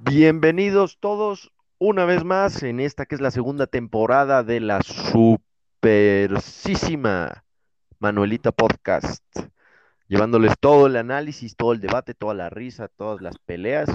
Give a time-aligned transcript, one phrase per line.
[0.00, 7.44] Bienvenidos todos una vez más en esta que es la segunda temporada de la supersísima
[7.98, 9.22] Manuelita Podcast,
[10.06, 13.90] llevándoles todo el análisis, todo el debate, toda la risa, todas las peleas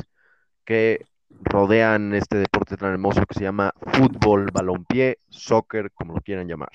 [0.65, 1.03] que
[1.41, 6.69] rodean este deporte tan hermoso que se llama fútbol, balompié, soccer, como lo quieran llamar.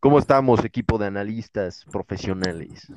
[0.00, 2.88] ¿Cómo estamos, equipo de analistas profesionales?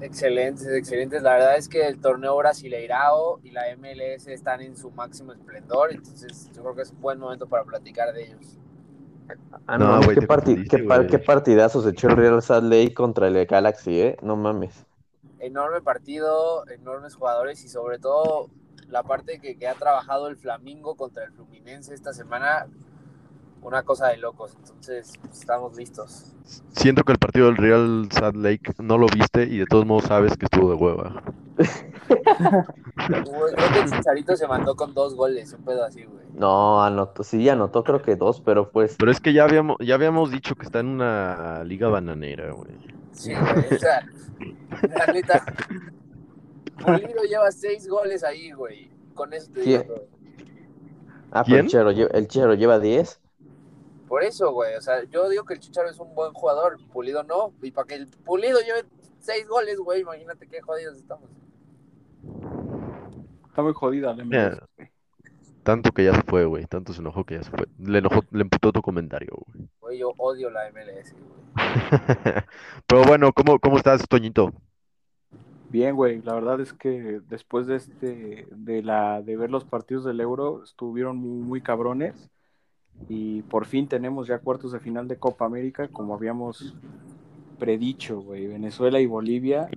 [0.00, 1.22] Excelentes, excelentes.
[1.22, 5.92] La verdad es que el torneo brasileirao y la MLS están en su máximo esplendor,
[5.92, 8.58] entonces yo creo que es un buen momento para platicar de ellos.
[9.66, 11.08] Ah, no, No, güey, qué, te parti- confundiste, qué pa- güey.
[11.08, 14.16] qué partidazos echó el Real Salt Lake contra el Galaxy, ¿eh?
[14.22, 14.84] No mames.
[15.38, 18.50] Enorme partido, enormes jugadores y sobre todo
[18.88, 22.66] la parte que, que ha trabajado el Flamingo contra el Fluminense esta semana,
[23.62, 24.54] una cosa de locos.
[24.56, 26.34] Entonces, pues, estamos listos.
[26.72, 30.04] Siento que el partido del Real Salt Lake no lo viste y de todos modos
[30.04, 31.22] sabes que estuvo de hueva.
[32.96, 36.24] Creo que el Chicharito se mandó con dos goles, un pedo así, güey.
[36.34, 39.94] No, anotó, sí, anotó creo que dos, pero pues Pero es que ya habíamos, ya
[39.94, 42.72] habíamos dicho que está en una liga bananera, güey.
[43.12, 43.74] Sí, güey.
[43.74, 44.06] O sea,
[44.82, 45.44] la neta.
[46.78, 48.90] Pulido lleva seis goles ahí, güey.
[49.14, 49.84] Con eso te digo.
[51.30, 53.20] Ah, pero el Chero, el Chero lleva 10.
[54.08, 54.74] Por eso, güey.
[54.76, 57.52] O sea, yo digo que el Chicharo es un buen jugador, Pulido no.
[57.62, 58.84] Y para que el Pulido lleve
[59.18, 61.28] seis goles, güey, imagínate qué jodidos estamos.
[63.48, 64.90] Está muy jodida la Mira, MLS.
[65.62, 66.66] tanto que ya se fue, güey.
[66.66, 67.66] Tanto se enojó que ya se fue.
[67.78, 69.68] Le enojó, le emputó tu comentario, güey.
[69.80, 71.44] Güey, yo odio la MLS, güey.
[72.86, 74.52] Pero bueno, ¿cómo, cómo estás, Toñito?
[75.74, 80.04] Bien, güey, la verdad es que después de este, de la, de ver los partidos
[80.04, 82.30] del Euro, estuvieron muy, muy cabrones
[83.08, 86.76] y por fin tenemos ya cuartos de final de Copa América, como habíamos
[87.58, 88.46] predicho, güey.
[88.46, 89.68] Venezuela y Bolivia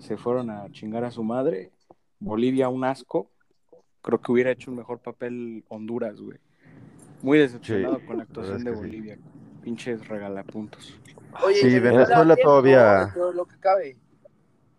[0.00, 1.70] se fueron a chingar a su madre.
[2.18, 3.30] Bolivia un asco.
[4.02, 6.38] Creo que hubiera hecho un mejor papel Honduras, güey.
[7.22, 8.82] Muy decepcionado Sí, con la actuación de que sí.
[8.82, 9.18] Bolivia.
[9.62, 10.98] Pinches regalapuntos.
[11.44, 13.96] Oye, Sí, Venezuela, todavía- lo que cabe.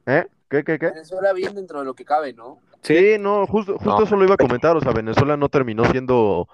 [0.06, 0.26] ¿Eh?
[0.56, 0.90] ¿Qué, qué, qué?
[0.92, 2.60] Venezuela bien dentro de lo que cabe, ¿no?
[2.82, 4.04] Sí, no, justo, justo No.
[4.04, 4.78] eso lo iba a comentar.
[4.78, 6.48] O sea, Venezuela no terminó siendo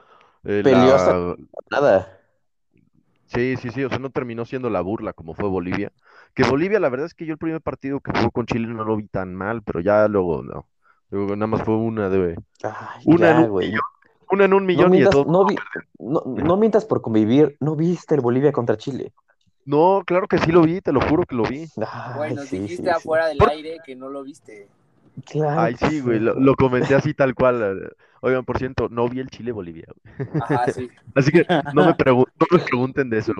[0.44, 1.36] eh, la...
[1.70, 2.18] Nada.
[3.28, 5.92] Sí, sí, sí, o sea, no terminó siendo la burla como fue Bolivia.
[6.34, 8.84] Que Bolivia, la verdad es que yo el primer partido que jugó con Chile no
[8.84, 10.68] lo vi tan mal, pero ya luego no.
[11.12, 13.82] Luego nada más fue una de Ay, Una en un millón.
[14.32, 15.26] una en un No millón y de todo.
[15.26, 15.56] no, vi-
[16.00, 17.56] no, no mientas por convivir.
[17.60, 19.14] ¿No viste el Bolivia contra Chile?
[19.66, 21.68] No, claro que sí lo vi, te lo juro que lo vi.
[22.18, 22.90] Ay, nos sí, dijiste sí, sí.
[22.90, 24.68] afuera del Por- aire que no lo viste.
[25.26, 27.94] Claro Ay, sí, güey, lo, lo comenté así tal cual.
[28.22, 29.86] Oigan, por cierto, no vi el Chile-Bolivia.
[30.18, 30.30] güey.
[30.42, 30.90] Ajá, sí.
[31.16, 33.34] Así que no me, pregu- no me pregunten de eso.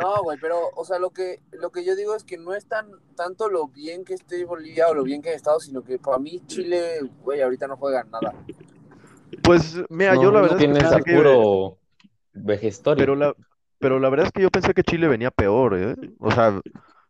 [0.00, 2.66] No, güey, pero, o sea, lo que, lo que yo digo es que no es
[2.66, 5.98] tan, tanto lo bien que esté Bolivia o lo bien que ha estado, sino que
[5.98, 8.34] para mí Chile, güey, ahorita no juegan nada.
[9.42, 11.78] Pues, mira, No, yo la no verdad es que tienes que- puro
[12.34, 13.00] vejestorio.
[13.02, 13.34] Pero la,
[13.80, 15.96] pero la verdad es que yo pensé que Chile venía peor, ¿eh?
[16.20, 16.60] O sea,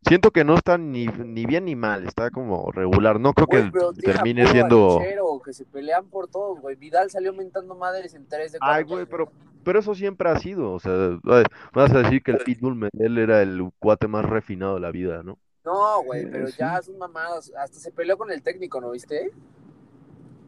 [0.06, 3.20] siento que no está ni, ni bien ni mal, está como regular.
[3.20, 5.00] No creo Güey, que termine siendo.
[5.44, 6.76] que se pelean por todos, güey.
[6.76, 9.30] Vidal salió mentando madres en tres de Ay, cuatro güey, partidos.
[9.32, 9.32] pero,
[9.62, 10.72] pero eso siempre ha sido.
[10.72, 11.44] O sea, ay,
[11.74, 15.22] vas a decir que el Pitbull Medel era el cuate más refinado de la vida,
[15.22, 15.38] ¿no?
[15.64, 16.56] No, güey, pero sí.
[16.58, 17.52] ya son mamadas.
[17.56, 19.32] Hasta se peleó con el técnico, ¿no viste?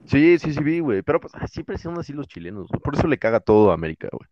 [0.05, 1.03] Sí, sí, sí, vi, güey.
[1.03, 2.81] Pero pues ay, siempre son así los chilenos, güey.
[2.81, 4.29] Por eso le caga todo a América, güey.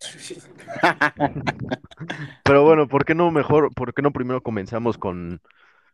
[2.44, 5.40] Pero bueno, ¿por qué no mejor, por qué no primero comenzamos con,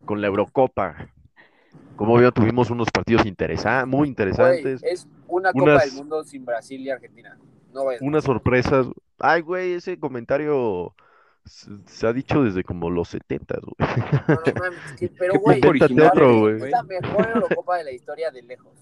[0.04, 1.08] con la Eurocopa?
[1.96, 4.82] Como veo, tuvimos unos partidos interesantes, muy Güey, interesantes.
[4.82, 7.38] es una Copa Unas- del Mundo sin Brasil y Argentina.
[7.72, 8.02] No vayas.
[8.02, 8.86] unas sorpresas.
[9.18, 10.94] Ay, güey, ese comentario
[11.44, 13.90] se, se ha dicho desde como los 70, güey.
[14.28, 16.56] No, no mames, es que- pero, güey, original, mí güey.
[16.64, 18.72] es la mejor Eurocopa de la historia de lejos.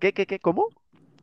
[0.00, 0.38] ¿Qué, qué, qué?
[0.40, 0.66] ¿Cómo?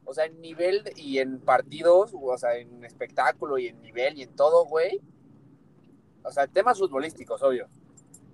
[0.09, 4.23] O sea, en nivel y en partidos, o sea, en espectáculo y en nivel y
[4.23, 4.99] en todo, güey.
[6.23, 7.67] O sea, temas futbolísticos, obvio.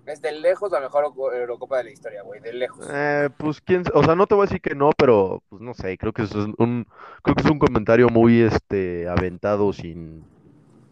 [0.06, 2.86] Es de lejos la mejor Euro- Eurocopa de la historia, güey, de lejos.
[2.90, 5.74] Eh, pues quién, o sea, no te voy a decir que no, pero pues no
[5.74, 6.88] sé, creo que eso es un,
[7.24, 10.20] creo que es un comentario muy este aventado sin,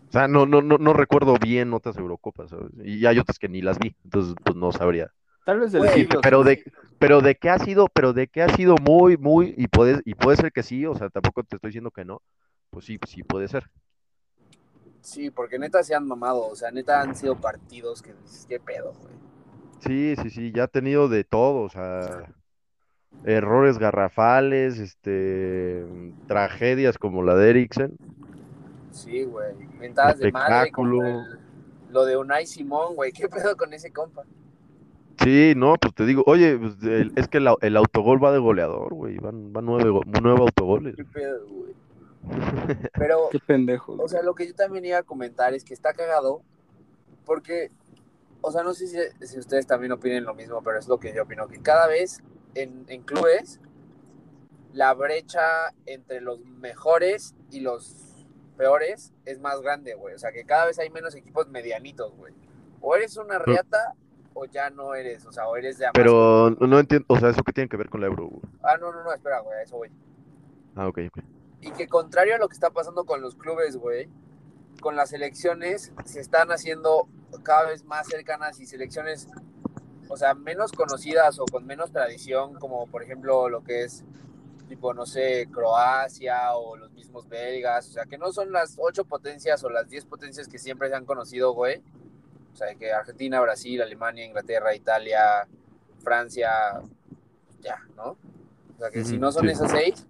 [0.10, 2.52] o sea, no, no, no, no recuerdo bien otras Eurocopas.
[2.84, 5.12] Y hay otras que ni las vi, entonces pues no sabría.
[5.44, 6.22] Tal vez del siglo.
[6.22, 6.64] Pero de,
[7.00, 10.16] pero de que ha sido, pero de que ha sido muy, muy, y puede, y
[10.16, 12.22] puede ser que sí, o sea, tampoco te estoy diciendo que no,
[12.70, 13.70] pues sí, sí puede ser.
[15.02, 18.60] Sí, porque neta se han mamado, o sea, neta han sido partidos que dices, qué
[18.60, 19.14] pedo, güey.
[19.82, 22.34] Sí, sí, sí, ya ha tenido de todo, o sea,
[23.26, 25.86] errores garrafales, este,
[26.26, 27.98] tragedias como la de Eriksen.
[28.92, 29.54] Sí, güey.
[29.80, 31.40] Mentadas de madre como el-
[31.92, 33.12] lo de Unai Simón, güey.
[33.12, 34.24] ¿Qué pedo con ese compa?
[35.22, 38.32] Sí, no, pues te digo, oye, pues, el- es que el, au- el autogol va
[38.32, 40.96] de goleador, güey, van, van nueve, go- nueve autogoles.
[40.96, 41.74] ¿Qué pedo, güey?
[42.94, 43.96] Pero, Qué pendejo.
[44.02, 46.42] o sea, lo que yo también iba a comentar es que está cagado
[47.26, 47.70] porque,
[48.42, 51.14] o sea, no sé si, si ustedes también opinen lo mismo, pero es lo que
[51.14, 52.22] yo opino, que cada vez
[52.56, 53.60] en, en clubes
[54.74, 55.42] la brecha
[55.86, 57.96] entre los mejores y los
[58.58, 60.16] peores es más grande, güey.
[60.16, 62.34] O sea, que cada vez hay menos equipos medianitos, güey.
[62.82, 63.94] O eres una riata
[64.34, 65.94] o ya no eres, o sea, o eres de más.
[65.94, 68.28] Pero no entiendo, o sea, ¿eso qué tiene que ver con la Euro?
[68.28, 68.42] güey?
[68.64, 69.90] Ah, no, no, no, espera, güey, a eso voy.
[70.76, 71.24] Ah, ok, ok.
[71.62, 74.10] Y que contrario a lo que está pasando con los clubes, güey,
[74.82, 77.08] con las selecciones se están haciendo
[77.44, 79.28] cada vez más cercanas y selecciones,
[80.10, 84.04] o sea, menos conocidas o con menos tradición, como por ejemplo lo que es,
[84.68, 89.06] tipo, no sé, Croacia o los mismos belgas, o sea, que no son las ocho
[89.06, 91.82] potencias o las diez potencias que siempre se han conocido, güey.
[92.54, 95.48] O sea, que Argentina, Brasil, Alemania, Inglaterra, Italia,
[96.04, 96.50] Francia,
[97.62, 98.18] ya, ¿no?
[98.76, 99.52] O sea, que si no son sí.
[99.52, 100.06] esas seis,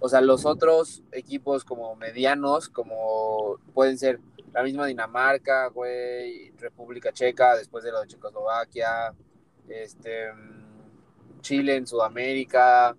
[0.00, 4.20] o sea, los otros equipos como medianos, como pueden ser
[4.52, 9.14] la misma Dinamarca, güey, República Checa, después de lo de Checoslovaquia,
[9.68, 10.30] este,
[11.40, 12.96] Chile en Sudamérica,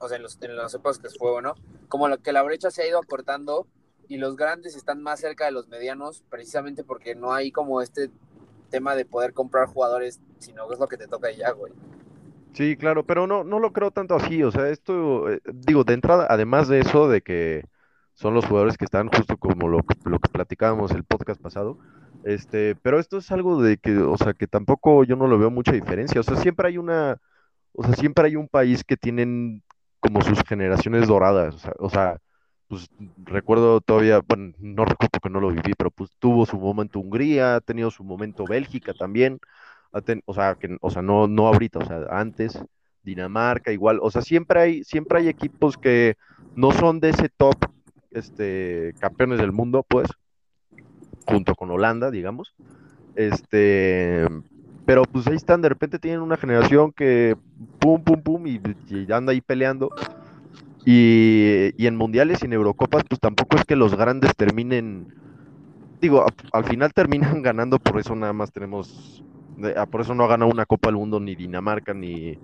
[0.00, 1.54] o sea, en los, en las épocas que fue, bueno,
[1.88, 3.66] como lo que la brecha se ha ido acortando
[4.08, 8.10] y los grandes están más cerca de los medianos, precisamente porque no hay como este
[8.70, 11.72] tema de poder comprar jugadores, sino que es lo que te toca ya, güey.
[12.52, 15.94] Sí, claro, pero no, no lo creo tanto así, o sea, esto, eh, digo, de
[15.94, 17.64] entrada, además de eso, de que
[18.14, 21.78] son los jugadores que están justo como lo, lo que platicábamos el podcast pasado,
[22.22, 25.50] este, pero esto es algo de que, o sea, que tampoco yo no lo veo
[25.50, 27.18] mucha diferencia, o sea, siempre hay una,
[27.72, 29.62] o sea, siempre hay un país que tienen
[29.98, 32.18] como sus generaciones doradas, o sea,
[32.68, 32.88] pues
[33.24, 37.56] recuerdo todavía, bueno, no recuerdo porque no lo viví, pero pues tuvo su momento Hungría,
[37.56, 39.38] ha tenido su momento Bélgica también,
[39.92, 42.58] ha ten- o sea, que, o sea, no, no ahorita, o sea, antes,
[43.02, 46.16] Dinamarca igual, o sea, siempre hay, siempre hay equipos que
[46.56, 47.56] no son de ese top,
[48.10, 50.08] este, campeones del mundo, pues,
[51.26, 52.54] junto con Holanda, digamos,
[53.14, 54.26] este,
[54.86, 57.36] pero pues ahí están, de repente tienen una generación que
[57.78, 59.90] pum, pum, pum, y, y anda ahí peleando,
[60.84, 65.08] y, y en mundiales y en Eurocopas, pues tampoco es que los grandes terminen,
[66.00, 69.24] digo, al final terminan ganando, por eso nada más tenemos,
[69.56, 72.38] de- ah, por eso no ha ganado una Copa del Mundo ni Dinamarca, ni,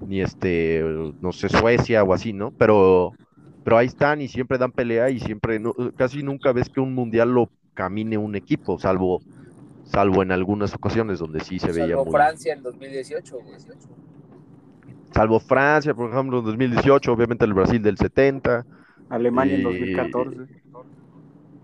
[0.00, 0.84] ni este,
[1.20, 2.52] no sé, Suecia o así, ¿no?
[2.58, 3.16] Pero,
[3.64, 6.94] pero ahí están y siempre dan pelea y siempre, no- casi nunca ves que un
[6.94, 9.22] mundial lo camine un equipo, salvo,
[9.84, 13.58] salvo en algunas ocasiones donde sí se veía Salvo muy, Francia en 2018, güey.
[15.14, 18.64] Salvo Francia, por ejemplo, en 2018, obviamente el Brasil del 70.
[19.08, 20.36] Alemania en y- 2014.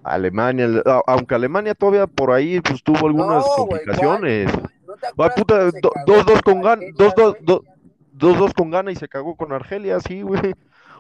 [0.02, 0.68] Alemania,
[1.06, 4.52] aunque Alemania todavía por ahí pues tuvo algunas No, complicaciones.
[4.86, 7.44] ¿No te acuerdas puta, cómo se do- cagó 2-2 con con Gan, Argelia, 2-2 güey?
[7.44, 7.64] do-
[8.12, 10.54] 2-2 con Ghana y se cagó con Argelia, sí, güey.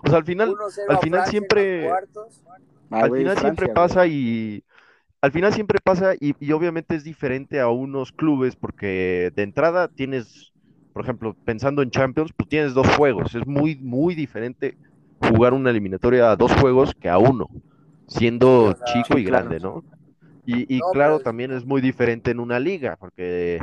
[0.04, 1.88] O sea, al final, 1-0 al final Francia siempre-.
[2.90, 4.64] Ah, al final siempre pasa y
[5.20, 9.88] al final siempre pasa y, y obviamente es diferente a unos clubes porque de entrada
[9.88, 10.52] tienes,
[10.96, 13.34] por ejemplo, pensando en Champions, pues tienes dos juegos.
[13.34, 14.78] Es muy, muy diferente
[15.20, 17.46] jugar una eliminatoria a dos juegos que a uno,
[18.08, 19.44] siendo chico y claro.
[19.44, 19.84] grande, ¿no?
[20.46, 23.60] Y, y No, claro, pero- también es muy diferente en una liga porque,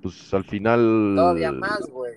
[0.00, 1.14] pues al final...
[1.14, 2.14] Todavía más, güey.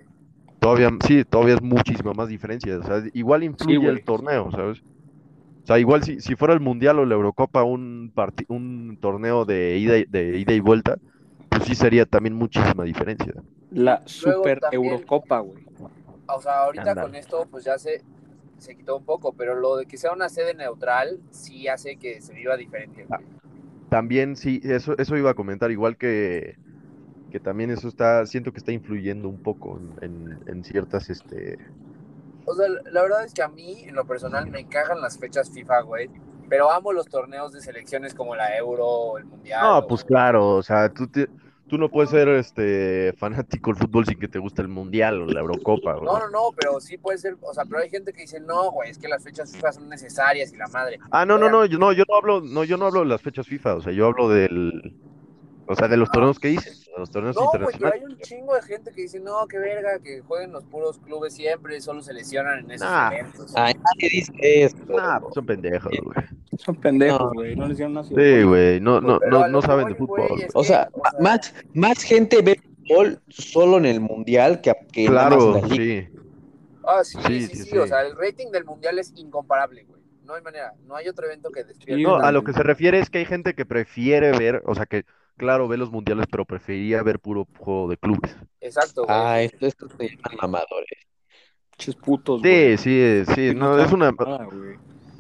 [0.60, 2.80] Todavía, sí, todavía es muchísima más diferencia.
[2.80, 4.80] O sea, igual influye el torneo, ¿sabes?
[4.80, 8.12] O sea, igual si, si fuera el Mundial o la Eurocopa un,
[8.48, 10.98] un torneo de ida, y- de ida y vuelta,
[11.50, 13.34] pues sí sería también muchísima diferencia.
[13.72, 15.66] La Luego Super también- Eurocopa, güey.
[16.28, 18.04] O sea, ahorita con esto, pues ya se,
[18.58, 22.22] se quitó un poco, pero lo de que sea una sede neutral sí hace que
[22.22, 23.06] se viva diferente.
[23.90, 26.58] También sí, eso, eso iba a comentar, igual que,
[27.32, 31.58] que también eso está, siento que está influyendo un poco en, en- en ciertas, este,
[32.46, 35.50] O sea, la verdad es que a mí, en lo personal, me cagan las fechas
[35.52, 36.10] FIFA, güey.
[36.50, 39.62] Pero amo los torneos de selecciones como la Euro o el Mundial.
[39.64, 41.30] No, o- pues claro, o sea, tú, te-
[41.72, 45.26] tú no puedes ser este fanático del fútbol sin que te guste el Mundial o
[45.26, 45.94] la Eurocopa.
[45.94, 48.72] No, no, no, pero sí puede ser, o sea, pero hay gente que dice, no,
[48.72, 51.00] güey, es que las fechas FIFA son necesarias y la madre.
[51.12, 53.22] Ah, no, no, no, yo no, yo no hablo, no, yo no hablo de las
[53.22, 54.94] fechas FIFA, o sea, yo hablo del,
[55.68, 58.56] o sea, de los torneos que hice, de los torneos No, pero hay un chingo
[58.56, 62.14] de gente que dice, no, qué verga, que jueguen los puros clubes siempre, solo se
[62.14, 63.12] lesionan en esos Nah.
[63.14, 63.54] eventos.
[63.56, 64.78] Ay, nadie dice eso.
[64.90, 66.28] Nah, pues son pendejos, güey.
[66.58, 67.32] Son pendejos, No.
[67.34, 67.56] güey.
[67.56, 70.22] No les dieron una Sí, güey, no, no, no, no saben de fútbol.
[70.22, 70.90] O sea, que, o sea,
[71.20, 75.68] más, más gente ve fútbol solo en el mundial que, que nada más en Claro,
[75.68, 76.10] la liga.
[76.10, 76.18] sí.
[76.84, 77.78] Ah, sí, Sí, sí, sí, sí, sí.
[77.78, 80.02] o sea, el rating del mundial es incomparable, güey.
[80.26, 80.74] No hay manera.
[80.88, 82.02] No hay otro evento que despierte.
[82.04, 84.86] No, a lo que se refiere es que hay gente que prefiere ver, o sea,
[84.86, 85.04] que
[85.38, 88.36] claro, ve los mundiales, pero preferiría ver puro juego de clubes.
[88.60, 89.16] Exacto, güey.
[89.18, 91.00] Ah, esto, esto se llaman mamadores.
[91.72, 92.78] Pinches putos, güey.
[92.78, 94.78] Sí, sí, sí, no, es una, güey.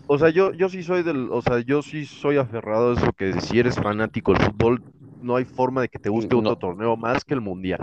[0.07, 3.13] o sea, yo, yo sí soy del, o sea, yo sí soy aferrado a eso
[3.13, 4.83] que si eres fanático del fútbol,
[5.21, 7.79] no hay forma de que te guste otro torneo más que el mundial.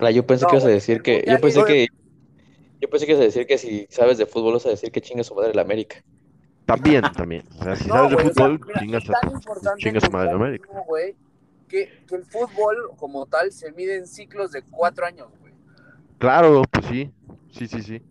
[0.00, 1.86] Ah, yo pensé No, que ibas a decir el que, yo pensé que,
[2.80, 5.00] yo pensé que ibas a decir que si sabes de fútbol vas a decir que
[5.00, 6.02] chinga su madre la América.
[6.66, 7.42] También, también.
[7.60, 8.80] O sea, si No, sabes de güey, o sea, fútbol, mira,
[9.78, 10.68] chingas a madre de el América.
[10.86, 11.14] güey,
[11.68, 15.52] que, que el fútbol como tal se mide en ciclos de cuatro años, güey.
[16.18, 17.12] Claro, pues sí,
[17.52, 18.02] sí, sí, sí.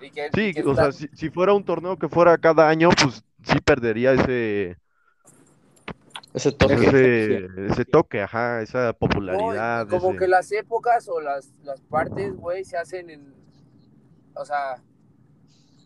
[0.00, 2.68] Y que, Sí, y que o sea, si, si fuera un torneo que fuera cada
[2.68, 4.78] año, pues sí perdería ese,
[6.34, 6.74] Ese toque.
[6.74, 9.86] ese, ese toque, ajá, esa no, popularidad.
[9.88, 13.34] como ese- que las épocas o las, las partes, güey, se hacen en.
[14.34, 14.82] O sea,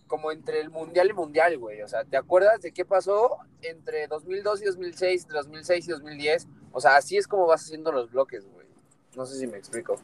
[0.06, 1.82] como entre el mundial y mundial, güey.
[1.82, 6.46] O sea, ¿te acuerdas de qué pasó entre 2002 y 2006, entre 2006 y 2010?
[6.76, 8.66] O sea, así es como vas haciendo los bloques, güey.
[9.16, 9.96] No sé si me explico.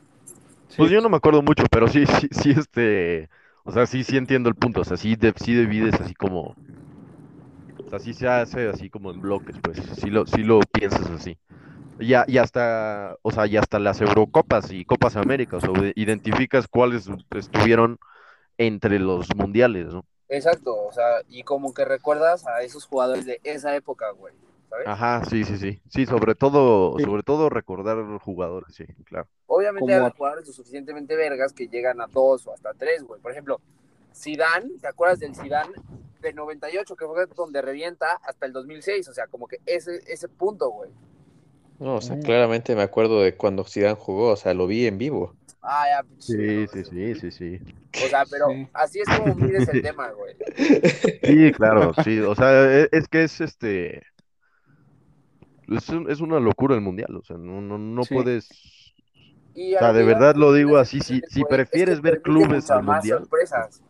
[0.76, 3.28] Pues yo no me acuerdo mucho, pero sí, sí, sí, este,
[3.64, 6.58] o sea, sí, sí entiendo el punto, o sea, sí, de- sí divides así como,
[7.84, 11.10] o sea, sí se hace así como en bloques, pues, sí lo, sí lo piensas
[11.10, 11.38] así.
[11.98, 16.68] Ya, y hasta, o sea, y hasta las Eurocopas y Copas América, o sea, identificas
[16.68, 17.98] cuáles estuvieron
[18.58, 20.06] entre los mundiales, ¿no?
[20.28, 24.34] Exacto, o sea, y como que recuerdas a esos jugadores de esa época, güey.
[24.72, 24.86] ¿Sabes?
[24.88, 27.04] Ajá, sí, sí, sí, sí, sobre todo, Sí.
[27.04, 29.28] sobre todo recordar jugadores, sí, claro.
[29.46, 33.20] Obviamente hay jugadores lo suficientemente vergas que llegan a dos o hasta tres, güey.
[33.20, 33.60] Por ejemplo,
[34.16, 35.72] Zidane, ¿te acuerdas del Zidane
[36.22, 39.08] del 98 que fue donde revienta hasta el 2006?
[39.08, 40.88] O sea, como que ese, ese punto, güey.
[41.78, 44.96] No, o sea, claramente me acuerdo de cuando Zidane jugó, o sea, lo vi en
[44.96, 45.34] vivo.
[45.60, 46.06] Ah, ya.
[46.18, 47.60] Sí, sí, sí, sí, sí.
[48.04, 48.68] O sea, pero Sí.
[48.72, 50.34] así es como mides el tema, güey.
[51.22, 54.02] Sí, claro, sí, o sea, e- es, que es este,
[55.68, 58.14] es, un- es una locura el mundial, o sea, no, no, no Sí.
[58.14, 58.48] puedes,
[59.54, 62.22] Y o sea, lo de verdad lo digo así, si, si es que prefieres ver
[62.22, 63.82] clubes al más mundial, sorpresas.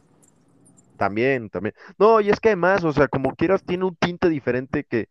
[0.97, 1.75] también, también.
[1.99, 5.09] No, y es que además, o sea, como quieras, tiene un tinte diferente que,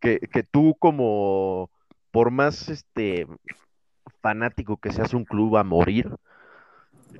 [0.00, 1.70] que, que tú como,
[2.12, 3.26] por más este
[4.22, 6.10] fanático que seas un club a morir,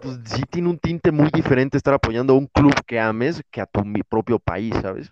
[0.00, 3.60] pues sí tiene un tinte muy diferente estar apoyando a un club que ames que
[3.60, 5.10] a tu mi propio país, ¿sabes?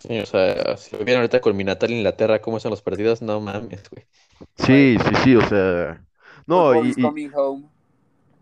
[0.00, 3.20] Sí, o sea, si lo vieron ahorita con mi natal Inglaterra, cómo son los partidos,
[3.22, 4.06] no mames, güey.
[4.56, 6.02] Sí, sí, sí, o sea,
[6.46, 7.68] no, y, y- coming home.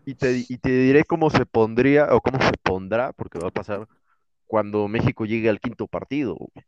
[0.05, 3.51] y te, y te diré cómo se pondría o cómo se pondrá, porque va a
[3.51, 3.87] pasar
[4.47, 6.35] cuando México llegue al quinto partido.
[6.35, 6.65] güey.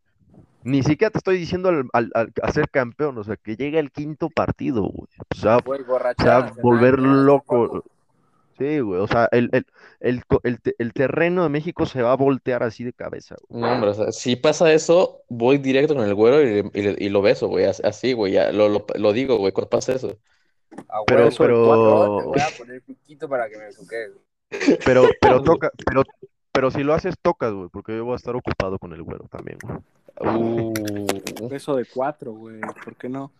[0.63, 3.79] Ni siquiera te estoy diciendo al, al- al- a ser campeón, o sea, que llegue
[3.79, 5.09] al quinto partido, güey.
[5.31, 7.83] O sea, Güey, o borrachera sea, nacional, volver loco.
[8.61, 9.65] Sí, güey, o sea, el, el,
[10.01, 13.61] el, el te- el terreno de México se va a voltear así de cabeza, güey.
[13.61, 16.95] No, hombre, o sea, si pasa eso, voy directo con el güero y, y le-
[16.99, 19.93] y lo beso, güey, as- así, güey, ya, lo, lo, lo digo, güey, cuando pasa
[19.93, 20.15] eso.
[21.07, 23.63] Pero- pero- cuatro, te voy a poner piquito para que me.
[24.85, 26.03] Pero, pero toca, pero,
[26.51, 29.25] pero si lo haces, tocas, güey, porque yo voy a estar ocupado con el güero
[29.31, 29.77] también, güey.
[30.23, 30.73] Uh,
[31.49, 32.59] Beso de cuatro, güey.
[32.83, 33.31] ¿Por qué no?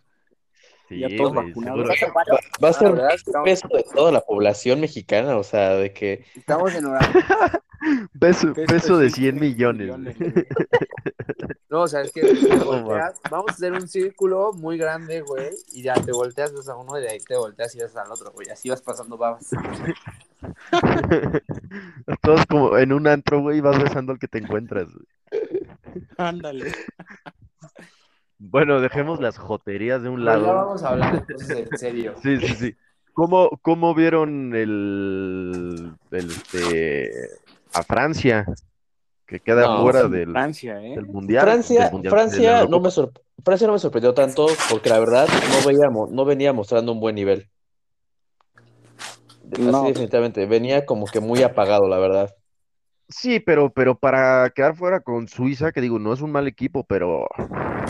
[0.92, 1.88] Sí, Ya todos güey, vacunados.
[1.88, 2.24] va,
[2.62, 3.08] va a Ah, ser ¿verdad?
[3.08, 7.08] un Estamos- beso de toda la población mexicana, o sea, de que Estamos en horario.
[8.14, 10.16] Beso de específico, 100 millones.
[11.68, 15.48] No, o sea, es que te volteas, vamos a hacer un círculo muy grande, güey,
[15.72, 18.12] y ya te volteas, ves a uno y de ahí te volteas y ves al
[18.12, 19.48] otro, güey, así vas pasando babas.
[22.20, 24.86] Todos como en un antro, güey, y vas besando al que te encuentras.
[24.92, 25.06] güey.
[26.18, 26.72] Ándale.
[28.44, 30.54] Bueno, dejemos las joterías de un Pero ya lado.
[30.54, 32.14] vamos a hablar de cosas en serio.
[32.22, 32.74] Sí, sí, sí.
[33.12, 37.10] ¿Cómo, cómo vieron el, el, este,
[37.72, 38.44] a Francia?
[39.26, 40.94] Que queda No, fuera del, Francia, ¿eh?
[40.96, 41.44] del mundial.
[41.44, 42.90] Francia, del mundial, de la Francia no me
[43.44, 47.14] Francia no me sorprendió tanto porque la verdad no veíamos, no venía mostrando un buen
[47.14, 47.48] nivel.
[49.52, 49.84] Así No.
[49.84, 52.34] definitivamente, venía como que muy apagado, la verdad.
[53.14, 56.84] Sí, pero, pero para quedar fuera con Suiza, que digo, no es un mal equipo,
[56.84, 57.26] pero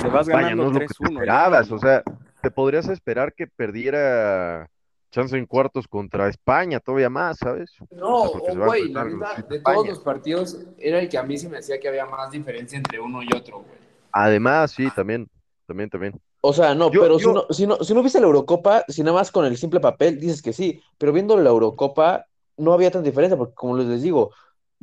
[0.02, 1.10] Le vas vaya, ganando no es lo que te 3-1.
[1.10, 1.20] ya.
[1.20, 1.70] esperabas.
[1.72, 2.02] O sea,
[2.42, 4.68] te podrías esperar que perdiera
[5.10, 7.70] chance en cuartos contra España, todavía más, ¿sabes?
[7.90, 9.72] No, o güey, la con de España.
[9.74, 12.78] todos los partidos, era el que a mí se me decía que había más diferencia
[12.78, 13.78] entre uno y otro, güey.
[14.12, 15.28] Además, sí, también,
[15.66, 16.20] también, también.
[16.40, 19.02] O sea, no, Yo- pero si no, si no, si no viste la Eurocopa, si
[19.02, 22.26] nada más con el simple papel dices que sí, pero viendo la Eurocopa
[22.56, 24.32] no había tanta diferencia, porque como les digo,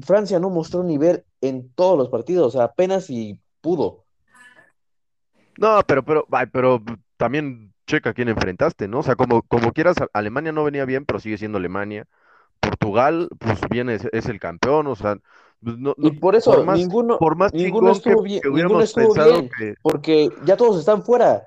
[0.02, 4.06] Francia no mostró nivel en todos los partidos, o sea, apenas si pudo.
[5.58, 6.82] No, pero, pero, ay, pero
[7.18, 9.00] también checa quién enfrentaste, ¿no?
[9.00, 12.06] O sea, como, como quieras, Alemania no venía bien, pero sigue siendo Alemania.
[12.60, 15.18] Portugal, pues bien, es, es el campeón, o sea,
[15.62, 18.42] Pues no- Y no- por eso, por más, ninguno, por más ninguno que, estuvo bien,
[18.42, 19.76] que ninguno estuvo bien, que...
[19.82, 21.44] porque ya todos están fuera.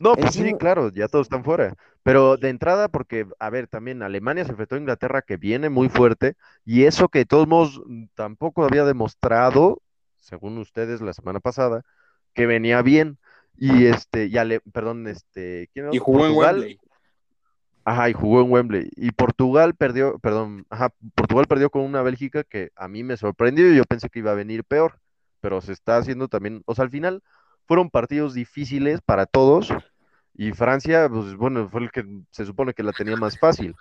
[0.00, 1.74] No, pues sí, claro, ya todos están fuera.
[2.04, 5.88] Pero de entrada, porque, a ver, también Alemania se enfrentó a Inglaterra que viene muy
[5.88, 9.82] fuerte, y eso que de todos modos mm, tampoco había demostrado,
[10.16, 11.82] según ustedes la semana pasada,
[12.34, 13.18] que venía bien.
[13.56, 16.78] Y este, y Ale- perdón, este, ¿quién era Y jugó en Wembley.
[17.84, 18.90] Ajá, y jugó en Wembley.
[18.96, 23.72] Y Portugal perdió, perdón, ajá, Portugal perdió con una Bélgica que a mí me sorprendió
[23.72, 25.00] y yo pensé que iba a venir peor,
[25.40, 27.22] pero se está haciendo también, o sea, al final
[27.68, 29.68] fueron partidos difíciles para todos
[30.34, 33.74] y Francia, pues bueno, fue el que se supone que la tenía más fácil.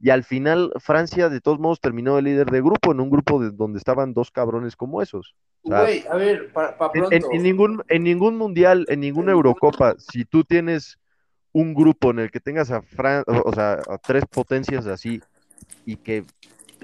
[0.00, 3.42] Y al final Francia de todos modos terminó de líder de grupo en un grupo
[3.42, 5.34] de, donde estaban dos cabrones como esos.
[5.62, 7.10] O sea, Güey, a ver, para en, pronto.
[7.16, 10.98] en- en ningún, en ningún mundial, en ninguna Eurocopa, si tú tienes
[11.52, 15.20] un grupo en el que tengas a Fran, o sea, a tres potencias así
[15.84, 16.24] y que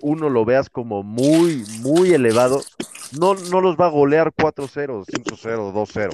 [0.03, 2.62] uno lo veas como muy, muy elevado,
[3.19, 6.11] no, no los va a golear 4-0, 5-0, 2-0.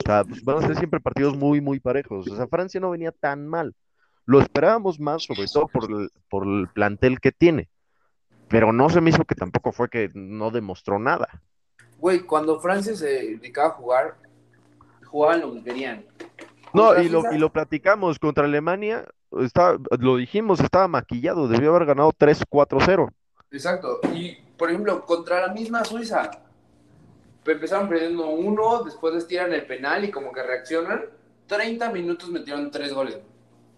[0.00, 2.28] O sea, pues van a ser siempre partidos muy, muy parejos.
[2.28, 3.74] O sea, Francia no venía tan mal.
[4.24, 7.68] Lo esperábamos más, sobre todo por el, por el plantel que tiene.
[8.48, 11.42] Pero no se me hizo que tampoco fue que no demostró nada.
[11.98, 14.16] Güey, cuando Francia se dedicaba a jugar,
[15.04, 16.04] jugaban lo que querían.
[16.72, 19.06] No, y lo, y lo platicamos contra Alemania,
[19.40, 23.10] estaba, lo dijimos, estaba maquillado, debió haber ganado 3-4-0.
[23.50, 24.00] Exacto.
[24.14, 26.30] Y, por ejemplo, contra la misma Suiza,
[27.52, 31.04] empezaron perdiendo uno, después les tiran el penal y como que reaccionan.
[31.46, 33.18] 30 minutos metieron tres goles.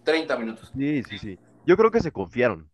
[0.03, 0.71] 30 minutos.
[0.77, 1.39] Sí, sí, sí.
[1.65, 2.69] Yo creo que se confiaron.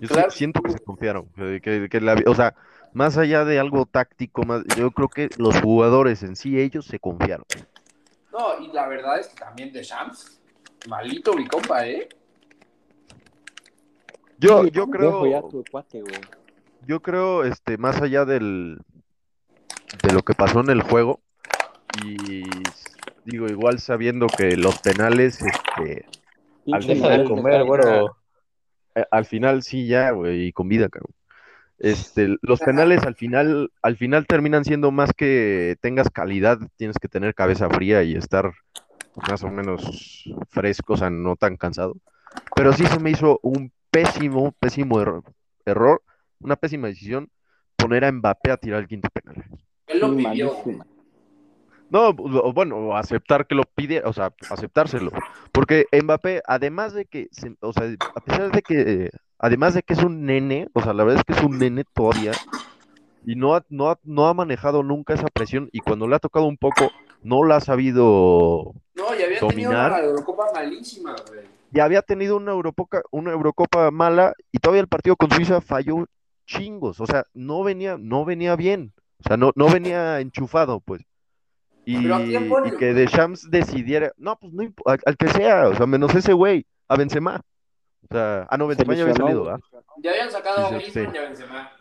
[0.00, 0.30] Yo Claro.
[0.30, 1.28] siento que se confiaron.
[1.62, 2.54] Que, que- la- o sea,
[2.92, 6.98] más allá de algo táctico, más, yo creo que los jugadores en sí, ellos se
[6.98, 7.44] confiaron.
[8.32, 10.40] No, y la verdad es que también de Shams,
[10.88, 12.08] malito mi compa, ¿eh?
[14.38, 15.50] Yo, yo creo,
[16.86, 18.78] yo creo, este, más allá del,
[20.02, 21.20] de lo que pasó en el juego,
[22.04, 22.42] y
[23.24, 26.06] digo, igual sabiendo que los penales, este,
[26.70, 28.16] Al final, de comer, güero.
[28.94, 31.14] eh, al final sí ya, güey, y con vida, cabrón.
[31.78, 37.08] Este, los penales al final, al final terminan siendo más que tengas calidad, tienes que
[37.08, 38.52] tener cabeza fría y estar
[39.28, 41.96] más o menos fresco, o sea, no tan cansado.
[42.54, 45.24] Pero sí se me hizo un pésimo, pésimo error,
[45.64, 46.02] error,
[46.38, 47.30] una pésima decisión
[47.76, 49.42] poner a Mbappé a tirar el quinto penal.
[49.90, 50.52] Él lo pidió.
[50.52, 50.86] malísima.
[51.90, 55.10] No, bueno, aceptar que lo pide, o sea, aceptárselo.
[55.50, 57.28] Porque Mbappé, además de que,
[57.60, 61.02] o sea, a pesar de que, además de que es un nene, o sea, la
[61.02, 62.30] verdad es que es un nene todavía,
[63.26, 66.20] y no ha, no ha, no ha manejado nunca esa presión, y cuando le ha
[66.20, 69.90] tocado un poco, no la ha sabido, No, y había tenido Dominar.
[69.92, 71.40] una Eurocopa malísima, güey.
[71.72, 76.06] ya había tenido una Eurocopa, una Eurocopa mala, y todavía el partido con Suiza falló
[76.46, 81.02] chingos, o sea, no venía, no venía bien, o sea, no, no venía enchufado, pues.
[81.84, 83.04] Y, Pero ¿a quién pones, y que güey?
[83.04, 86.96] Deschamps decidiera, no, pues no, al, al que sea, o sea, menos ese güey, a
[86.96, 87.40] Benzema.
[88.02, 89.50] O sea, ah, no, Benzema ya había salido.
[89.50, 89.58] ¿ah?
[90.02, 91.10] Ya habían sacado Sí, a Griezmann sí.
[91.14, 91.72] y a Benzema.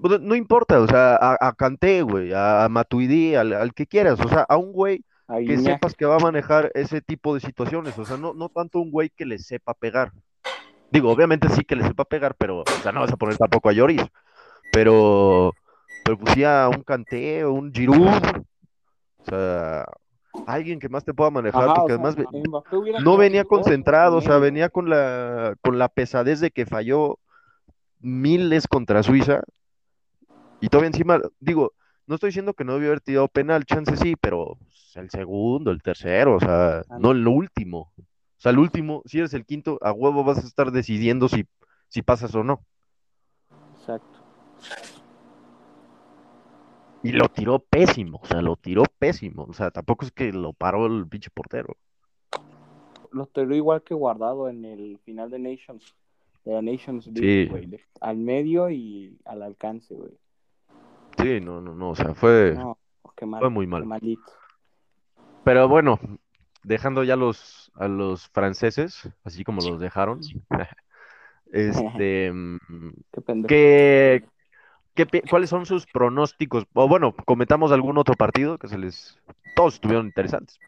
[0.00, 3.86] Pues, No importa, o sea, a, a Kanté, güey, a, a Matuidi, al, al que
[3.86, 5.04] quieras, o sea, a un güey
[5.36, 8.80] que sepas que va a manejar ese tipo de situaciones, o sea, no, no tanto
[8.80, 10.12] un güey que le sepa pegar.
[10.90, 13.68] Digo, obviamente sí que le sepa pegar, pero, o sea, no vas a poner tampoco
[13.68, 14.02] a Lloris,
[14.72, 15.52] pero,
[16.08, 18.08] pero pues sí a un Kanté o un Giroud,
[19.18, 19.84] o sea,
[20.46, 22.16] alguien que más te pueda manejar, Ajá, porque sea, además
[23.02, 27.18] no venía concentrado, o sea, venía con la, con la pesadez de que falló
[28.00, 29.42] miles contra Suiza
[30.62, 31.74] y todavía encima, digo,
[32.06, 35.70] no estoy diciendo que no debió haber tirado penal, chance sí, pero pues, el segundo,
[35.72, 37.92] el tercero, o sea, no el último.
[37.98, 41.46] O sea, el último, si eres el quinto, a huevo vas a estar decidiendo si,
[41.88, 42.64] si pasas o no.
[43.78, 44.20] Exacto.
[47.02, 49.44] Y lo tiró pésimo, o sea, lo tiró pésimo.
[49.48, 51.76] O sea, tampoco es que lo paró el pinche portero.
[53.12, 55.94] Lo tiró igual que guardado en el final de Nations.
[56.44, 57.10] De la Nations Sí.
[57.12, 57.66] League, güey.
[57.66, 60.12] de- Al medio y al alcance, güey.
[61.18, 62.78] Sí, no, no, no, o sea, fue, No,
[63.16, 63.40] qué mal.
[63.40, 63.84] fue muy mal.
[63.84, 64.22] Malito.
[65.44, 65.98] Pero bueno,
[66.62, 70.20] dejando ya los, a los franceses, así como los dejaron,
[71.52, 72.58] este, mm,
[73.12, 73.48] Qué pendejo.
[73.48, 74.24] ¿qué,
[75.06, 76.64] qué ¿cuáles son sus pronósticos?
[76.74, 79.18] O bueno, comentamos algún otro partido que se les,
[79.54, 80.58] todos estuvieron interesantes.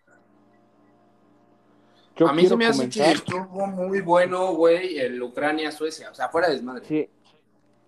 [2.16, 6.11] Yo a mí se me hace que estuvo muy bueno, güey, el Ucrania-Suecia.
[6.11, 6.85] O sea, fuera de desmadre.
[6.87, 7.09] Sí.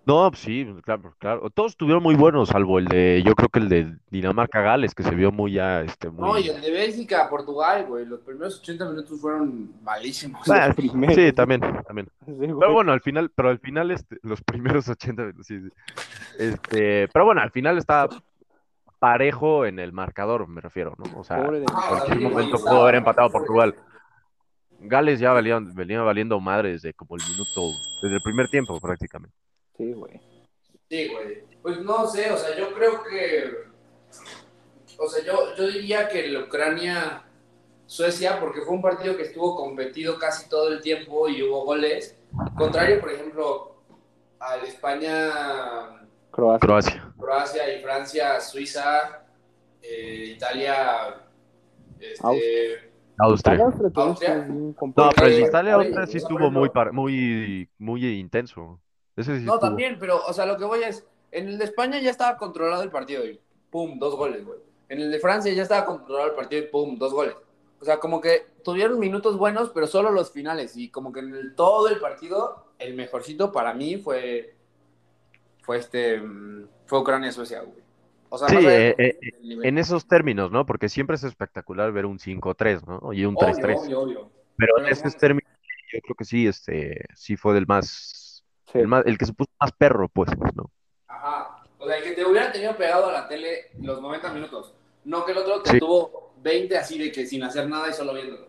[0.05, 1.49] No, pues sí, claro, claro.
[1.49, 5.15] Todos estuvieron muy buenos, salvo el de, yo creo que el de Dinamarca-Gales, que se
[5.15, 6.49] vio muy ya, este, No, y muy...
[6.49, 8.05] el de Bélgica, Portugal, güey.
[8.05, 10.41] Los primeros 80 minutos fueron malísimos.
[10.53, 11.15] Ah, primeros.
[11.15, 12.09] sí, también, también.
[12.25, 12.33] Sí.
[12.37, 15.69] Pero bueno, al final, pero al final, este, los primeros 80, sí, sí.
[16.37, 18.09] Este, pero bueno, al final está
[18.99, 21.19] parejo en el marcador, me refiero, ¿no?
[21.19, 23.75] O sea, en cualquier sí, momento pudo haber empatado Portugal.
[24.79, 27.61] Gales ya valía, venía valiendo madre desde como el minuto,
[28.01, 29.35] desde el primer tiempo prácticamente.
[29.77, 30.21] Sí, güey.
[30.89, 31.43] Sí, güey.
[31.61, 33.71] Pues no sé, o sea, yo creo que.
[34.97, 40.19] O sea, yo, yo diría que la Ucrania-Suecia, porque fue un partido que estuvo competido
[40.19, 42.17] casi todo el tiempo y hubo goles.
[42.57, 43.75] Contrario, por ejemplo,
[44.39, 47.13] al España-Croacia Croacia.
[47.17, 47.75] Croacia.
[47.75, 49.23] y Francia-Suiza,
[49.81, 51.21] eh, Italia.
[51.99, 53.55] Este, Austria.
[53.55, 53.55] Austria.
[53.55, 58.79] Italia, Austria, No, pero Italia Austria sí estuvo muy, muy, muy intenso.
[59.15, 59.59] Ese sí No, estuvo.
[59.69, 62.83] también, pero, o sea, lo que voy es, en el de España ya estaba controlado
[62.83, 64.59] el partido y pum, dos goles, güey.
[64.89, 67.35] En el de Francia ya estaba controlado el partido y pum, dos goles.
[67.79, 70.77] O sea, como que tuvieron minutos buenos, pero solo los finales.
[70.77, 74.55] Y como que en el- todo el partido, el mejorcito para mí fue,
[75.61, 77.81] fue este, mm, fue Ucrania-Suecia, güey.
[78.29, 79.19] O sea, Sí, allá eh, eh.
[79.63, 80.65] En esos términos, ¿no?
[80.65, 83.13] Porque siempre es espectacular ver un 5-3, ¿no?
[83.13, 83.79] Y un Obvio, 3-3.
[83.79, 84.31] obvio, obvio.
[84.57, 85.51] Pero en Pero esos términos,
[85.91, 88.22] yo creo que sí, este, sí fue del más,
[88.73, 88.79] Sí.
[88.79, 90.69] el más, el que se puso más perro, pues, ¿no?
[91.07, 91.63] Ajá.
[91.79, 94.73] O sea, que te hubiera tenido pegado a la tele los 90 minutos.
[95.05, 95.79] No que el otro te Sí.
[95.79, 98.47] tuvo 20 así de que sin hacer nada y solo viéndolo.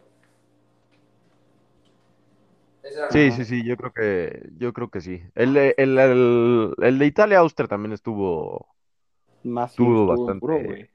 [3.11, 5.21] Sí, sí, sí, yo creo que, yo creo que sí.
[5.35, 8.67] El, de- el, el, el de Italia-Austria también estuvo,
[9.43, 10.91] Más estuvo estuvo bastante,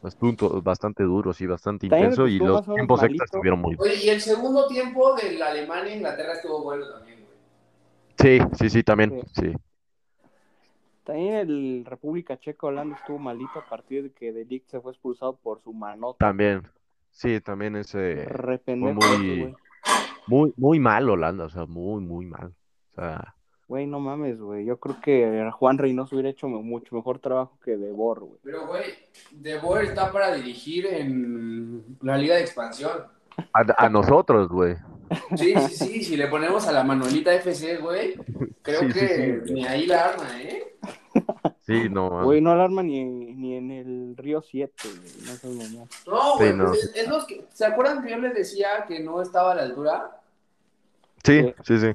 [0.00, 3.76] duro, estuvo bastante duro, sí, bastante También intenso y los tiempos extras estuvieron muy...
[3.78, 7.13] Oye, y el segundo tiempo de la Alemania-Inglaterra estuvo bueno también.
[8.24, 9.52] Sí, sí, sí, también, sí.
[11.04, 14.92] También el República Checa Holanda estuvo malito a partir de que De Ligt se fue
[14.92, 16.26] expulsado por su manota.
[16.26, 16.62] También,
[17.10, 18.24] sí, también ese...
[18.24, 19.54] Re pendejo muy-.
[20.26, 22.54] Muy, muy mal Holanda, o sea, muy, muy mal.
[22.92, 23.34] O sea,
[23.68, 24.64] Güey, no mames, güey.
[24.64, 28.38] Yo creo que Juan Reynoso hubiera hecho mucho mejor trabajo que De Boer, güey.
[28.42, 28.84] Pero, güey,
[29.32, 33.04] De Boer está para dirigir en la Liga de Expansión.
[33.52, 34.76] A, a nosotros, güey.
[35.36, 36.04] Sí, sí, sí.
[36.04, 38.14] Si le ponemos a la Manuelita FC, güey,
[38.62, 39.52] creo Sí, sí, que sí.
[39.52, 40.76] ni ahí la arma, ¿eh?
[41.66, 42.24] Sí, no, man.
[42.24, 45.38] Güey, no alarma ni, ni en el Río 7, güey.
[45.44, 45.88] No mamón.
[46.06, 46.64] No, güey, Sí, no.
[46.66, 47.44] pues es, es los que.
[47.52, 50.20] ¿Se acuerdan que yo les decía que no estaba a la altura?
[51.22, 51.92] Sí, sí, sí.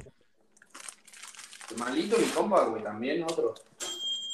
[1.77, 3.53] Malito mi compa, güey, también otro.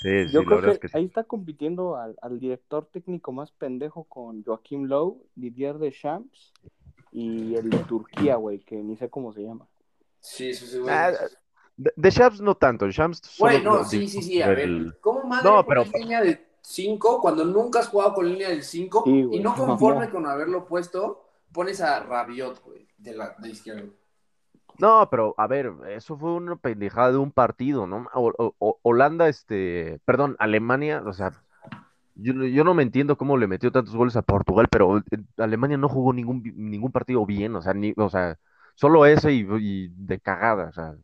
[0.02, 0.98] Sí, sí, Yo la creo que, es que sí.
[0.98, 6.54] ahí está compitiendo al, al director técnico más pendejo con Joaquim Lowe, Didier Deschamps
[7.18, 9.66] y el de Turquía, güey, que ni sé cómo se llama.
[10.20, 10.94] Sí, sí, sí, güey.
[10.94, 11.12] Ah,
[11.78, 14.98] de, de Shams no tanto, Shams solo Güey, no, lo sí, sí, sí, a ver.
[15.02, 19.04] ¿Cómo madre No, pero- línea de 5 cuando nunca has jugado con línea del 5
[19.06, 23.50] Sí, güey, y no conforme con haberlo puesto, pones a Rabiot, güey, de la de
[23.50, 23.84] izquierda.
[24.78, 28.08] No, pero a ver, eso fue una pendejada de un partido, ¿no?
[28.14, 31.32] O- o- o- Holanda, este, perdón, Alemania, o sea,
[32.16, 35.04] yo, no- yo no me entiendo cómo le metió tantos goles a Portugal, pero eh,
[35.38, 38.38] Alemania no jugó ningún, ningún partido bien, o sea, ni, o sea,
[38.76, 40.96] solo ese y, y de cagada, o sea.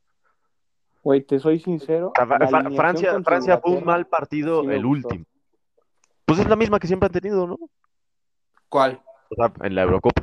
[1.04, 2.13] Güey, te soy sincero.
[2.15, 5.26] Alineación Francia, Francia fue un mal partido sí el último.
[6.26, 7.58] Pues es la misma que siempre han tenido, ¿no?
[8.69, 9.02] ¿Cuál?
[9.30, 10.21] O sea, en la Eurocopa.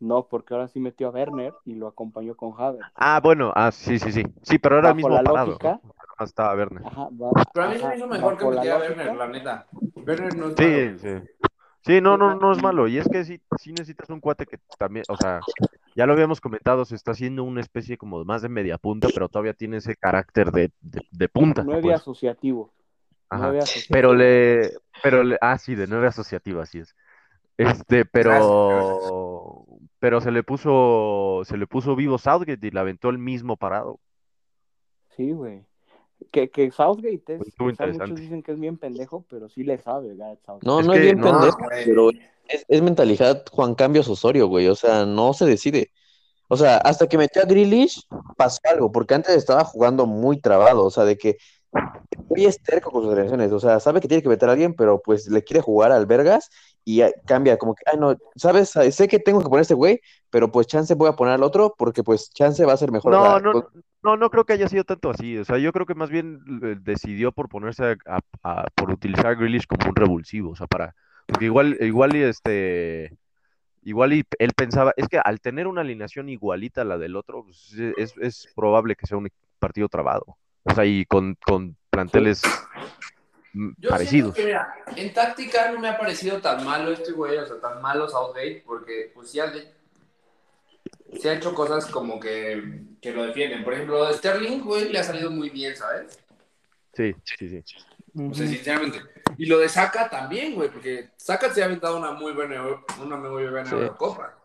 [0.00, 2.86] No, porque ahora sí metió a Werner y lo acompañó con Havertz.
[2.94, 4.24] Ah, bueno, ah, sí, sí, sí.
[4.42, 5.46] Sí, pero era el Bajo mismo la parado.
[5.48, 5.80] lógica.
[5.84, 6.24] ¿no?
[6.24, 6.82] Estaba Werner.
[6.86, 9.66] Ajá, va- Pero a mí se me hizo mejor que metiera a Werner, la neta.
[9.94, 10.98] Werner no es Sí, malo.
[10.98, 11.48] sí.
[11.82, 12.88] Sí, no, no, no es malo.
[12.88, 15.40] Y es que sí, sí necesitas un cuate que también, o sea,
[15.94, 19.28] ya lo habíamos comentado, se está haciendo una especie como más de media punta, pero
[19.28, 21.62] todavía tiene ese carácter de, de, de punta.
[21.62, 22.00] Nueve pues.
[22.00, 22.70] asociativo.
[23.30, 23.44] Ajá.
[23.44, 23.94] Nueve asociativo.
[23.94, 24.70] Pero le,
[25.02, 26.94] pero le, ah, sí, de nueve asociativa, así es.
[27.56, 29.66] Este, pero,
[30.00, 34.00] pero se le puso, se le puso vivo Southgate y le aventó el mismo parado.
[35.16, 35.64] Sí, güey.
[36.32, 39.62] Que, que Southgate es, Estuvo o sea, muchos dicen que es bien pendejo, pero sí
[39.62, 40.66] le sabe, Gareth Southgate.
[40.66, 41.84] No, Es no que es bien no, pendejo, güey.
[41.84, 42.10] pero
[42.48, 44.68] es, es mentalidad Juan Cambios Osorio, güey.
[44.68, 45.92] O sea, no se decide.
[46.48, 50.84] O sea, hasta que metió a Grealish pasó algo, porque antes estaba jugando muy trabado.
[50.84, 51.36] O sea, de que
[52.28, 53.52] hoy es terco con sus elecciones.
[53.52, 56.06] O sea, sabe que tiene que meter a alguien, pero pues le quiere jugar al
[56.06, 56.50] Vergas
[56.84, 60.00] y cambia como que, ay, no, sabes, sé que tengo que poner a este güey,
[60.30, 63.14] pero pues chance voy a poner al otro porque pues chance va a ser mejor.
[63.14, 63.64] O No, sea, no, pues,
[64.02, 65.36] no, no creo que haya sido tanto así.
[65.38, 68.90] O sea, yo creo que más bien eh, decidió por ponerse a, a- a- por
[68.90, 70.50] utilizar a Grealish como un revulsivo.
[70.52, 70.94] O sea, para,
[71.26, 73.16] porque igual, igual y este,
[73.82, 77.44] igual y él pensaba, es que al tener una alineación igualita a la del otro,
[77.44, 80.36] pues, es, es probable que sea un partido trabado.
[80.62, 82.42] O sea, y con, con planteles
[83.52, 84.34] Yo parecidos.
[84.34, 87.82] que, mira, en táctica no me ha parecido tan malo este güey, o sea, tan
[87.82, 93.64] malo Southgate, porque pues sí ha, sí ha hecho cosas como que, que lo defienden.
[93.64, 96.18] Por ejemplo, de Sterling, güey, le ha salido muy bien, ¿sabes?
[96.92, 97.64] Sí, sí, sí.
[98.16, 99.00] O sea, sinceramente.
[99.38, 102.62] Y lo de Saka también, güey, porque Saka se ha aventado una muy buena,
[103.00, 103.74] una muy buena Sí.
[103.74, 104.36] Eurocopa.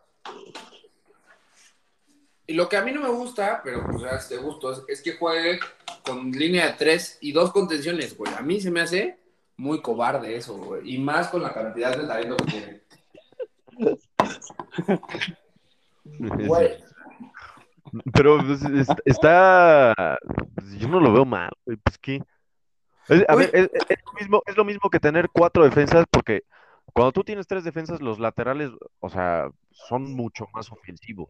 [2.46, 4.82] Y lo que a mí no me gusta, pero pues ya es de gusto, es,
[4.88, 5.58] es que juegue
[6.04, 8.32] con línea de tres y dos contenciones, güey.
[8.34, 9.18] A mí se me hace
[9.56, 10.94] muy cobarde eso, güey.
[10.94, 12.82] Y más con la cantidad de talento que tiene.
[16.46, 16.76] Güey.
[18.14, 20.16] Pero pues, es- está.
[20.54, 21.76] pues, yo no lo veo mal, güey.
[21.78, 22.22] Pues qué.
[23.08, 26.42] Es, a ver, es, es lo mismo, es lo mismo que tener cuatro defensas, porque
[26.92, 31.28] cuando tú tienes tres defensas, los laterales, o sea, son mucho más ofensivos.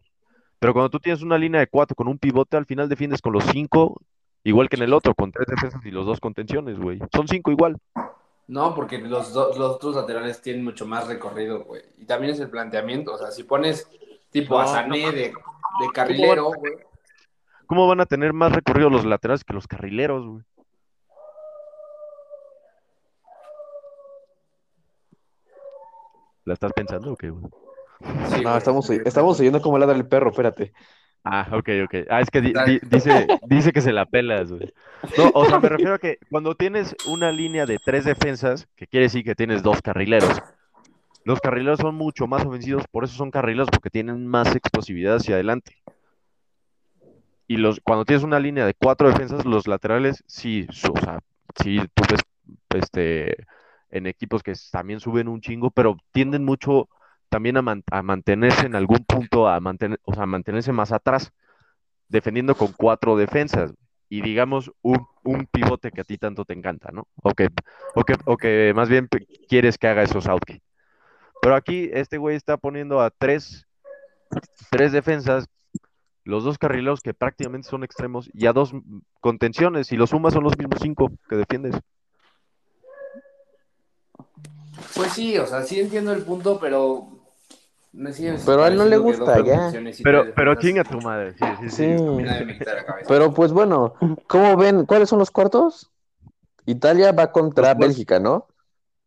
[0.59, 3.33] Pero cuando tú tienes una línea de cuatro con un pivote, al final defiendes con
[3.33, 4.01] los cinco,
[4.43, 6.99] igual que en el otro, con tres defensas y los dos contenciones, güey.
[7.13, 7.77] Son cinco igual.
[8.47, 11.83] No, porque los, do- los otros laterales tienen mucho más recorrido, güey.
[11.97, 13.13] Y también es el planteamiento.
[13.13, 13.87] O sea, si pones
[14.31, 15.33] tipo No, a Sané de, de
[15.93, 16.73] carrilero, güey.
[17.67, 20.43] ¿Cómo van a tener más recorrido los laterales que los carrileros, güey?
[26.45, 27.43] ¿La estás pensando o qué, güey?
[28.33, 30.73] Sí, No, estamos, estamos oyendo cómo ladra el perro, espérate.
[31.23, 31.95] Ah, ok, ok.
[32.09, 32.73] Ah, es que di- Dale.
[32.73, 34.71] di- dice, dice que se la pelas, güey.
[35.17, 38.87] No, o sea, me refiero a que cuando tienes una línea de tres defensas, que
[38.87, 40.39] quiere decir que tienes dos carrileros,
[41.25, 45.35] los carrileros son mucho más ofensivos, por eso son carrileros, porque tienen más explosividad hacia
[45.35, 45.73] adelante.
[47.47, 51.19] Y los, cuando tienes una línea de cuatro defensas, los laterales, sí, su- o sea,
[51.61, 52.21] sí, tú ves
[52.81, 53.45] este,
[53.89, 56.89] en equipos que también suben un chingo, pero tienden mucho
[57.29, 61.31] también a, man- a mantenerse en algún punto, a mantener, o sea, mantenerse más atrás,
[62.07, 63.73] defendiendo con cuatro defensas.
[64.09, 67.09] Y digamos, un, un pivote que a ti tanto te encanta, ¿no?
[67.23, 67.49] O que,
[68.25, 69.09] o que, más bien
[69.49, 70.61] quieres que haga esos Southgate.
[71.41, 73.67] Pero aquí este güey está poniendo a tres,
[74.69, 75.47] tres defensas,
[76.23, 78.71] los dos carrileros que prácticamente son extremos, y a dos
[79.19, 81.75] contenciones, y los sumas son los mismos cinco que defiendes.
[84.95, 87.09] Pues sí, o sea, sí entiendo el punto, pero.
[88.45, 89.71] Pero a él no le gusta, ya.
[90.03, 91.95] Pero, pero chinga tu madre, sí, sí, sí.
[93.07, 93.93] Pero pues bueno,
[94.27, 94.85] ¿cómo ven?
[94.85, 95.91] ¿Cuáles son los cuartos?
[96.65, 97.73] Italia va contra.
[97.73, 98.47] Bélgica, ¿no?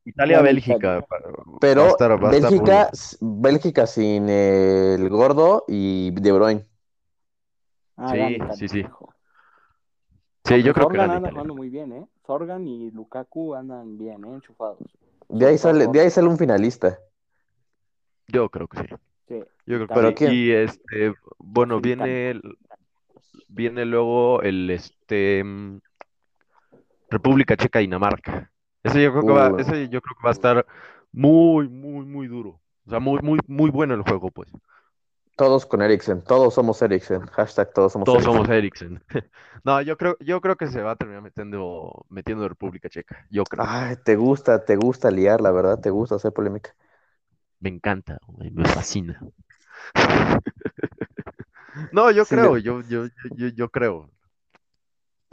[0.05, 0.89] Italia-Bélgica.
[1.01, 6.33] va- va a Pero estar- va a estar Bélgica, Bélgica sin el gordo y De
[6.33, 6.67] Bruyne.
[7.97, 8.87] Ah, Sí, sí, sí.
[10.45, 11.31] Sí, yo creo que anda Italia.
[11.33, 12.07] jugando muy bien, ¿eh?
[12.27, 14.35] Zorgan y Lukaku andan bien, ¿eh?
[14.35, 14.79] Enchufados.
[15.29, 16.99] De ahí sale, de ahí sale un finalista.
[18.33, 18.87] Yo creo que sí.
[19.29, 19.35] Sí.
[19.67, 20.25] Yo creo que ¿Pero sí.
[20.27, 22.59] Y este, bueno, viene, el-
[23.49, 25.79] viene luego el este mm,
[27.11, 28.51] República Checa Dinamarca.
[28.83, 29.59] Ese yo creo que va, Uh.
[29.59, 30.67] ese yo creo que va a estar
[31.13, 32.61] muy, muy, muy duro.
[32.87, 34.51] O sea, muy, muy, muy bueno el juego, pues.
[35.37, 37.23] Todos con Eriksen, todos somos Eriksen.
[37.29, 38.35] Hashtag todos somos Todos Eriksen.
[38.35, 39.05] somos Eriksen.
[39.63, 43.27] No, yo creo, yo creo que se va a terminar metiendo, metiendo República Checa.
[43.31, 43.65] Yo creo.
[43.67, 46.75] Ay, te gusta, te gusta liar, la verdad, te gusta hacer polémica.
[47.61, 49.21] Me encanta, güey, me fascina.
[51.93, 54.11] No, yo Sí, creo, yo, yo, yo, yo, yo creo.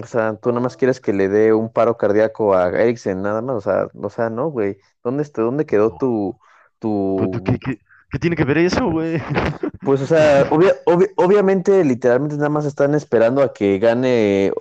[0.01, 3.41] O sea, tú nada más quieres que le dé un paro cardíaco a Eriksen, nada
[3.41, 3.55] más.
[3.57, 4.77] O sea, o sea, no, güey.
[5.03, 5.97] ¿Dónde, está- dónde quedó No.
[5.97, 6.39] tu,
[6.79, 7.17] tu...
[7.31, 7.79] Pues, ¿Qué, qué-
[8.11, 9.19] qué tiene que ver eso, güey?
[9.81, 14.51] Pues, o sea, obvia- obvi- obviamente, literalmente nada más están esperando a que gane,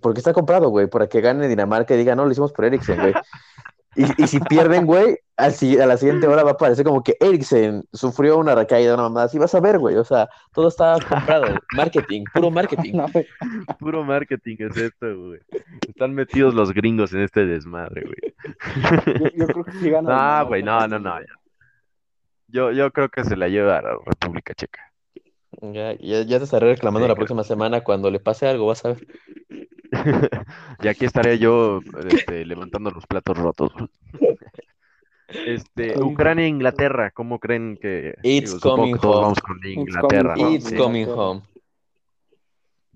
[0.00, 3.00] porque está comprado, güey, para que gane Dinamarca y diga, no, lo hicimos por Eriksen,
[3.00, 3.14] güey.
[3.96, 7.02] Y, y si pierden, güey, al si- a la siguiente hora va a parecer como
[7.02, 10.68] que Eriksen sufrió una recaída, una mamada así, vas a ver, güey, o sea, todo
[10.68, 12.92] está comprado, marketing, puro marketing.
[12.94, 13.06] No.
[13.78, 15.40] Puro marketing es esto, güey.
[15.88, 19.14] Están metidos los gringos en este desmadre, güey.
[19.20, 20.08] yo, yo creo que sí gana.
[20.08, 21.14] No, Dinamarca güey, no, no, no.
[22.48, 24.92] Yo, yo creo que se la lleva a la República Checa.
[25.62, 27.26] Ya, ya, ya te estaré reclamando Sí, la creo.
[27.26, 29.06] próxima semana cuando le pase algo, vas a ver.
[30.82, 33.72] Y aquí estaré yo este, levantando los platos rotos.
[35.28, 39.22] Este, Ucrania e Inglaterra, ¿cómo creen que It's digo, coming todos home.
[39.22, 40.46] vamos con Inglaterra, coming ¿no?
[40.46, 40.56] home.
[40.56, 40.76] It's Sí.
[40.76, 41.42] coming home.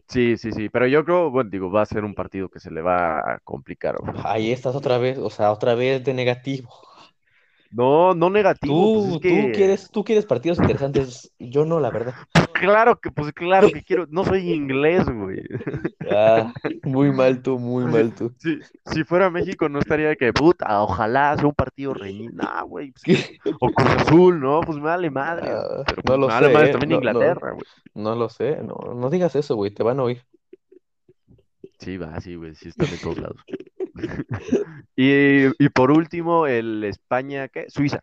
[0.07, 2.70] Sí, sí, sí, pero yo creo, bueno, digo, va a ser un partido que se
[2.70, 3.96] le va a complicar.
[4.25, 6.70] Ahí estás otra vez, o sea, otra vez de negativo.
[7.72, 11.78] No, no negativo, pues Tú, es que tú quieres, tú quieres partidos interesantes, yo no,
[11.78, 12.14] la verdad.
[12.52, 15.42] claro que, pues claro que quiero, no soy inglés, güey.
[16.11, 16.52] Ah,
[16.83, 18.33] muy mal tú, muy mal tú.
[18.38, 22.62] Si, si fuera México no estaría de que, puta, ojalá sea un partido reñido, nah,
[22.62, 23.30] güey, pues,
[23.61, 24.61] o Cruz Azul, ¿no?
[24.62, 26.72] Pues me vale madre, Ah, pero no pues, lo me vale sé, madre ¿eh?
[26.72, 26.96] también No.
[26.96, 27.64] Inglaterra, güey.
[27.94, 30.24] No lo sé, no, no digas eso, güey, te van a oír.
[31.78, 33.37] Sí, va, sí, güey, sí están en todos lados.
[34.96, 37.70] Y, y por último, el España, ¿qué?
[37.70, 38.03] Suiza.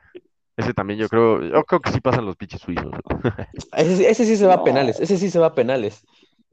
[0.56, 2.92] Ese también yo creo, yo creo que sí pasan los pinches suizos.
[3.78, 6.04] Ese, ese sí se va a penales, ese sí se va a penales.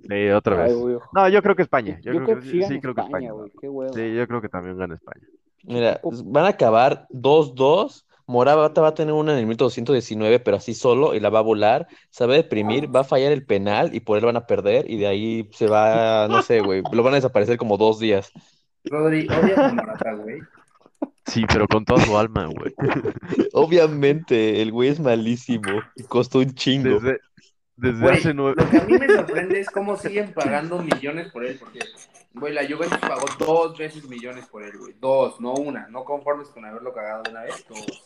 [0.06, 0.76] Sí, otra vez.
[1.14, 1.98] No, yo creo que España.
[2.02, 3.50] Yo, creo, que, sí creo que España, güey.
[3.58, 3.68] Qué.
[3.94, 5.26] Sí, yo creo que también gana España.
[5.62, 8.04] Mira, van a acabar 2-2.
[8.26, 11.38] Morata va a tener una en el minuto 219, pero así solo, y la va
[11.38, 11.86] a volar.
[12.10, 14.90] Se va a deprimir, va a fallar el penal y por él van a perder.
[14.90, 18.30] Y de ahí se va, no sé, güey, lo van a desaparecer como dos días.
[18.84, 20.40] Rodri, odias a Morata, güey.
[21.26, 22.74] Sí, pero con toda su alma, güey.
[23.52, 27.00] Obviamente, el güey es malísimo y costó un chingo.
[27.00, 27.20] Desde,
[27.76, 28.56] desde Güey, hace nueve.
[28.62, 31.80] lo que a mí me sorprende es cómo siguen pagando millones por él, porque,
[32.34, 34.94] güey, la Juventus pagó dos veces millones por él, güey.
[35.00, 35.88] Dos, no una.
[35.88, 38.04] No conformes con haberlo cagado de una vez, dos.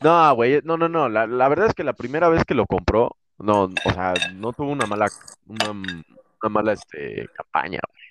[0.00, 1.08] No, güey, no, no, no.
[1.08, 4.52] La, la verdad es que la primera vez que lo compró, no, o sea, no
[4.52, 5.08] tuvo una mala,
[5.46, 7.80] una, una mala este, campaña.
[7.88, 8.05] güey.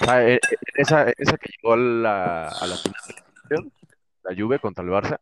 [0.00, 0.38] O sea, e- e-
[0.76, 2.94] esa, esa que llegó a la, a la final
[3.48, 3.70] de
[4.24, 5.18] la Juve contra el Barça,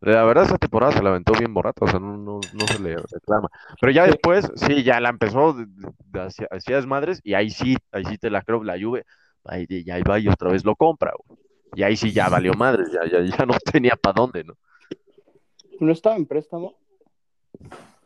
[0.00, 2.78] la verdad esa temporada se la aventó bien borrata, o sea, no, no, no se
[2.78, 3.48] le reclama.
[3.80, 5.56] Pero ya después, sí, ya la empezó,
[6.14, 9.04] hacía, hacía desmadres, y ahí sí, ahí sí te la creo, la Juve,
[9.44, 11.38] ahí, y ahí va y otra vez lo compra, güey.
[11.74, 14.54] Y ahí sí ya valió madres, ya, ya, ya no tenía para dónde, ¿no?
[15.80, 16.74] ¿No estaba en préstamo?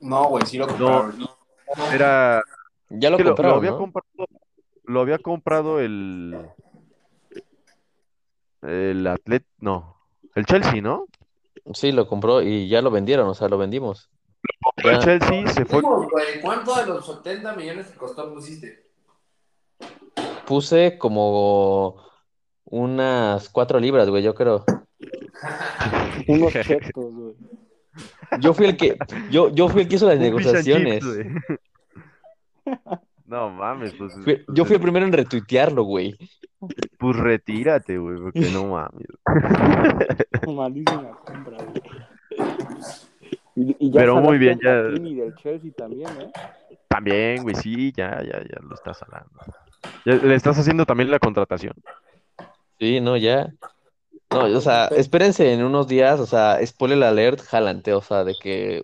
[0.00, 1.28] No, güey, sí lo compraron.
[1.92, 2.42] Era,
[2.88, 3.78] Ya lo que lo, lo compraron, había ¿no?
[3.78, 4.06] comprado,
[4.90, 6.36] lo había comprado el
[8.62, 9.96] el Atlet, no,
[10.34, 11.06] el Chelsea, ¿no?
[11.72, 14.10] Sí, lo compró y ya lo vendieron, o sea, lo vendimos.
[14.76, 14.98] El Ya.
[14.98, 18.86] Chelsea se fue, güey, ¿Cuánto de los 70 millones que costó pusiste?
[20.46, 22.02] Puse como
[22.64, 24.64] unas cuatro libras, güey, yo creo.
[26.28, 27.34] Unos chetos, güey.
[28.40, 28.96] Yo fui el que,
[29.30, 31.00] yo, yo fui el que hizo las negociaciones.
[31.00, 31.28] chips, güey.
[33.30, 36.16] No mames, pues, Fui- yo fui el primero en retuitearlo, güey.
[36.98, 39.06] pues retírate, güey, porque no mames.
[40.48, 41.82] Malísima compra, güey.
[43.54, 46.32] Y, y ya Pero muy bien, ya- Hakimi del Chelsea también, ¿eh?
[46.88, 49.30] También, güey, sí, ya, ya, ya lo estás hablando.
[50.04, 51.74] Ya le estás haciendo también la contratación.
[52.80, 53.52] Sí, no, ya.
[54.32, 58.34] No, o sea, espérense en unos días, o sea, spoiler alert, jalante, o sea, de
[58.40, 58.82] que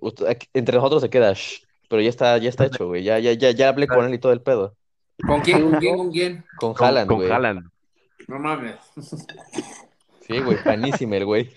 [0.54, 3.51] entre nosotros se queda, shh, pero ya está, ya está hecho, güey, ya, ya, ya,
[3.51, 4.75] ya hablé con él y todo el pedo.
[5.27, 5.62] ¿Con quién?
[5.70, 5.96] ¿Con quién?
[5.96, 6.44] ¿Con quién?
[6.59, 7.31] Con Con, Haaland, con güey.
[7.31, 7.70] Haaland.
[8.29, 8.77] No mames.
[10.27, 11.51] Sí, güey, panísimo el güey.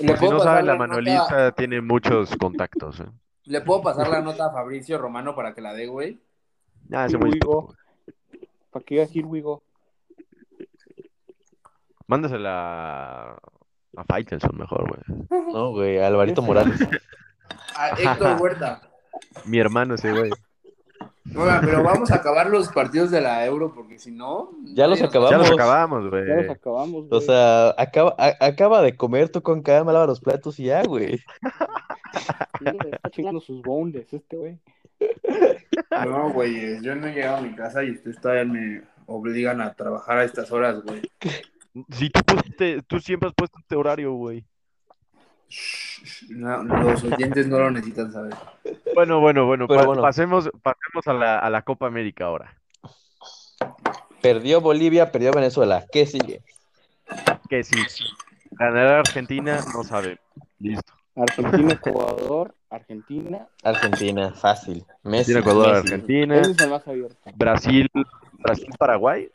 [0.00, 3.00] ¿Le Por si no saben, la nota- Manuelita tiene muchos contactos.
[3.00, 3.06] ¿eh?
[3.44, 6.20] ¿Le puedo pasar la nota a Fabricio Romano para que la dé, güey?
[6.92, 7.74] Ah, ese güey es Uy, puto, go.
[8.70, 9.62] ¿Para qué decir Wigo?
[12.06, 13.36] Mándasela
[13.96, 15.28] a Faitelson mejor, güey.
[15.52, 16.80] No, güey, Alvarito Morales.
[17.76, 18.80] A Héctor Huerta.
[19.44, 20.30] Mi hermano ese güey.
[21.36, 24.50] Oigan, pero vamos a acabar los partidos de la Euro porque si no.
[24.74, 25.30] Ya los acabamos.
[25.30, 26.26] Ya los acabamos, güey.
[26.26, 27.20] Ya los acabamos, O güey.
[27.22, 31.18] sea, acaba, a- acaba de comer tú con calma, lava los platos y ya, güey.
[31.18, 34.58] Sí, está chingando sus bondes este güey.
[36.06, 39.74] No, güey, yo no he llegado a mi casa y ustedes todavía me obligan a
[39.74, 41.02] trabajar a estas horas, güey.
[41.90, 44.44] Si tú, pusiste- tú siempre has puesto este horario, güey.
[46.30, 48.34] No, los oyentes no lo necesitan saber.
[48.94, 50.02] Bueno, bueno, bueno, Pero pa- bueno.
[50.02, 52.56] Pasemos, pasemos a la, a la Copa América ahora.
[54.20, 55.84] Perdió Bolivia, perdió Venezuela.
[55.90, 56.42] ¿Qué sigue?
[57.48, 57.76] Que si
[58.52, 60.18] ganará Argentina, no sabe.
[60.58, 60.92] Listo.
[61.16, 63.46] Argentina, Ecuador, Argentina.
[63.62, 64.84] Argentina, fácil.
[65.02, 65.94] Messi, Argentina, Ecuador, Messi.
[65.94, 67.16] Argentina, Ese es el más abierto.
[67.34, 67.90] Brasil,
[68.38, 69.30] Brasil, Paraguay.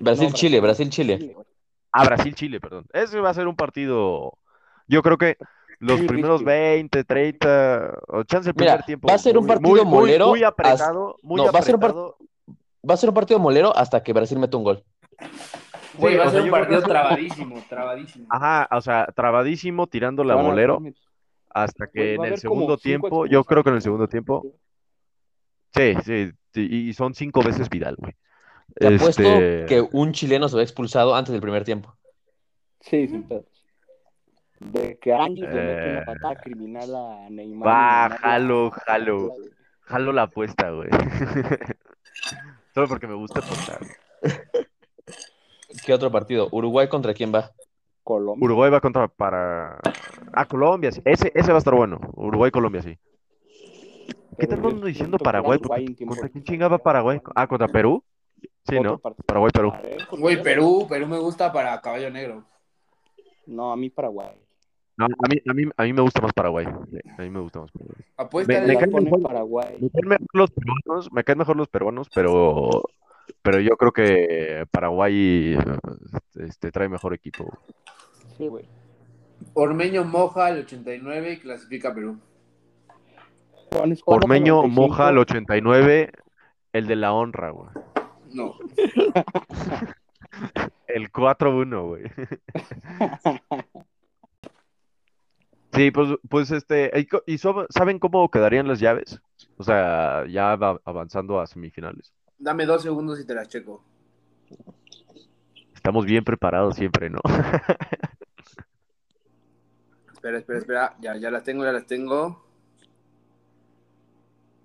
[0.00, 1.32] Brasil, No, Chile, Brasil, Chile.
[1.34, 1.46] güey.
[1.92, 2.86] Ah, Brasil, Chile, perdón.
[2.92, 4.38] Ese va a ser un partido.
[4.86, 5.36] Yo creo que
[5.80, 6.44] los primeros risky.
[6.44, 9.08] 20, 30, o chance el Mira, primer tiempo.
[9.08, 11.76] va a ser un partido muy, muy, molero Muy apretado, muy no, va a ser
[11.76, 11.80] un.
[12.88, 14.84] Va a ser un partido molero hasta que Brasil meta un gol.
[15.98, 18.26] Güey, va a ser un partido trabadísimo, trabadísimo.
[18.30, 20.80] Ajá, o sea, trabadísimo, tirando la molero,
[21.50, 24.44] hasta que en el segundo cinco tiempo, yo creo que en el segundo tiempo,
[25.74, 28.14] sí, sí, sí, y son cinco veces Vidal, güey.
[28.74, 31.96] Te apuesto Este, que un chileno se va expulsado antes del primer tiempo.
[32.80, 33.57] Sí, sin pedos.
[34.60, 35.90] De que Andy le mete Eh.
[35.92, 37.68] una patada criminal a Neymar.
[37.68, 39.32] Va, jalo, la- jalo.
[39.82, 40.88] Jalo la apuesta, güey.
[42.74, 43.78] Solo porque me gusta apostar.
[45.84, 46.48] ¿Qué otro partido?
[46.52, 47.50] ¿Uruguay contra quién va?
[48.02, 48.44] Colombia.
[48.44, 49.78] Uruguay va contra para.
[50.32, 51.00] Ah, Colombia, sí.
[51.04, 52.00] Ese, ese va a estar bueno.
[52.14, 52.98] Uruguay-Colombia, sí.
[54.38, 55.58] ¿Qué ando diciendo Paraguay?
[55.58, 57.20] ¿Contra quién chingaba Paraguay?
[57.34, 58.02] Ah, ¿contra Perú?
[58.64, 58.98] Sí, ¿no?
[58.98, 59.24] partido.
[59.26, 59.70] Paraguay-Perú.
[59.72, 60.42] Parejo, Güey.
[60.42, 62.44] Perú, Perú me gusta para caballo negro.
[63.46, 64.36] No, a mí Paraguay.
[64.98, 66.66] No, a mí, a mí, a mí me gusta más Paraguay.
[66.66, 68.04] A mí me gusta más Paraguay.
[68.16, 69.76] Apuesta Me- me Ya cae ponen mejor- Paraguay.
[69.80, 72.82] Me caen mejor los peruanos, me caen mejor los peruanos, pero
[73.42, 75.56] pero yo creo que Paraguay
[76.34, 77.46] este, trae mejor equipo.
[78.36, 78.64] Sí, güey.
[79.54, 82.18] Ormeño moja al 89 y clasifica a Perú.
[84.06, 84.68] Ormeño 95.
[84.88, 86.10] moja al 89,
[86.72, 87.68] el de la honra, güey.
[88.32, 88.54] No.
[90.86, 92.04] El 4-1, güey.
[95.78, 99.20] Sí, pues, pues este, ¿y co- ¿y so- saben cómo quedarían las llaves?
[99.58, 102.12] O sea, ya va avanzando a semifinales.
[102.36, 103.84] Dame dos segundos y te las checo.
[105.72, 107.20] Estamos bien preparados siempre, ¿no?
[110.14, 110.96] Espera, espera, espera.
[111.00, 112.44] Ya, ya las tengo, ya las tengo.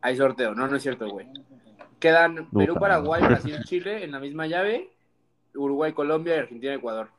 [0.01, 0.55] Hay sorteo.
[0.55, 1.27] No, no es cierto, güey.
[1.99, 3.21] Quedan Perú, Paraguay.
[3.27, 4.89] Brasil, Chile en la misma llave.
[5.53, 7.09] Uruguay, Colombia y Argentina, Ecuador.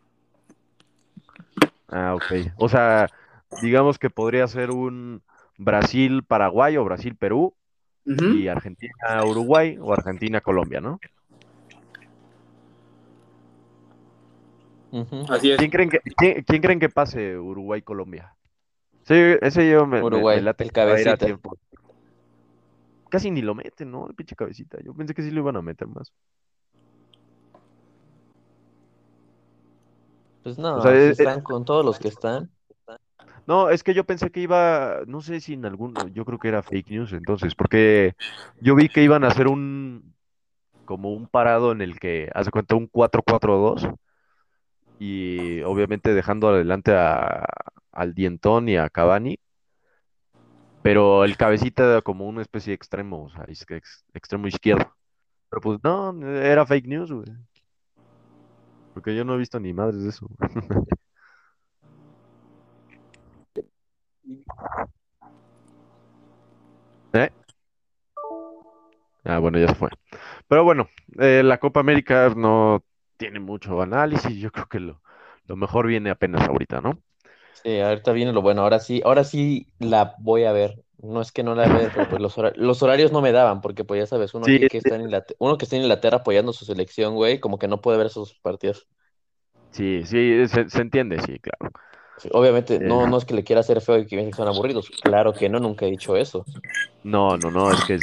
[1.90, 2.24] Ah, ok.
[2.56, 3.06] O sea,
[3.62, 5.22] digamos que podría ser un
[5.58, 7.54] Brasil-Paraguay o Brasil-Perú
[8.06, 10.98] y Argentina-Uruguay o Argentina-Colombia, ¿no?
[15.28, 15.58] Así es.
[15.58, 18.34] ¿Quién creen que, quién, quién creen que pase Uruguay-Colombia?
[19.06, 21.16] Sí, ese yo me, me- Uruguay, me late el cabecita.
[21.18, 21.56] tiempo.
[23.10, 24.06] Casi ni lo meten, ¿no?
[24.08, 24.78] El pinche cabecita.
[24.82, 26.12] Yo pensé que sí lo iban a meter más.
[30.42, 32.50] Pues no, O sea, si eh, están con todos los que están.
[33.46, 36.48] No, es que yo pensé que iba, no sé si en algún, yo creo que
[36.48, 38.14] era fake news entonces, porque
[38.60, 40.14] yo vi que iban a hacer un,
[40.86, 43.88] como un parado en el que, hace cuenta, un 4-4-2
[44.98, 47.44] y obviamente dejando adelante a,
[47.92, 49.38] al Dientón y a Cavani,
[50.82, 53.46] pero el cabecita como una especie de extremo, o sea,
[54.14, 54.94] extremo izquierdo.
[55.50, 57.26] Pero pues no, era fake news, güey.
[58.92, 60.28] Porque yo no he visto ni madres de eso.
[67.14, 67.30] ¿Eh?
[69.24, 69.88] Ah, bueno, ya se fue.
[70.48, 70.88] Pero bueno,
[71.20, 72.84] eh, la Copa América no
[73.16, 74.36] tiene mucho análisis.
[74.36, 75.02] Yo creo que lo,
[75.46, 77.02] lo mejor viene apenas ahorita, ¿no?
[77.52, 78.62] Sí, ahorita viene lo bueno.
[78.62, 80.82] Ahora sí, ahora sí la voy a ver.
[80.98, 83.84] No es que no la vea, pero pues los, los horarios no me daban, porque
[83.84, 86.52] pues ya sabes, uno Sí, que está en Inglaterra, uno que está en Inglaterra apoyando
[86.52, 88.88] su selección, güey, como que no puede ver esos partidos.
[89.72, 91.72] Sí, sí, se, se entiende, sí, claro.
[92.16, 93.08] Sí, obviamente, no, Eh.
[93.08, 94.88] no es que le quiera hacer feo y que son aburridos.
[95.02, 96.44] Claro que no, nunca he dicho eso.
[97.02, 98.02] No, no, no, es que es,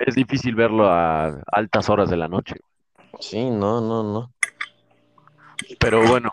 [0.00, 2.56] es difícil verlo a altas horas de la noche.
[3.20, 4.32] Sí, no, no, no.
[5.78, 6.30] Pero bueno,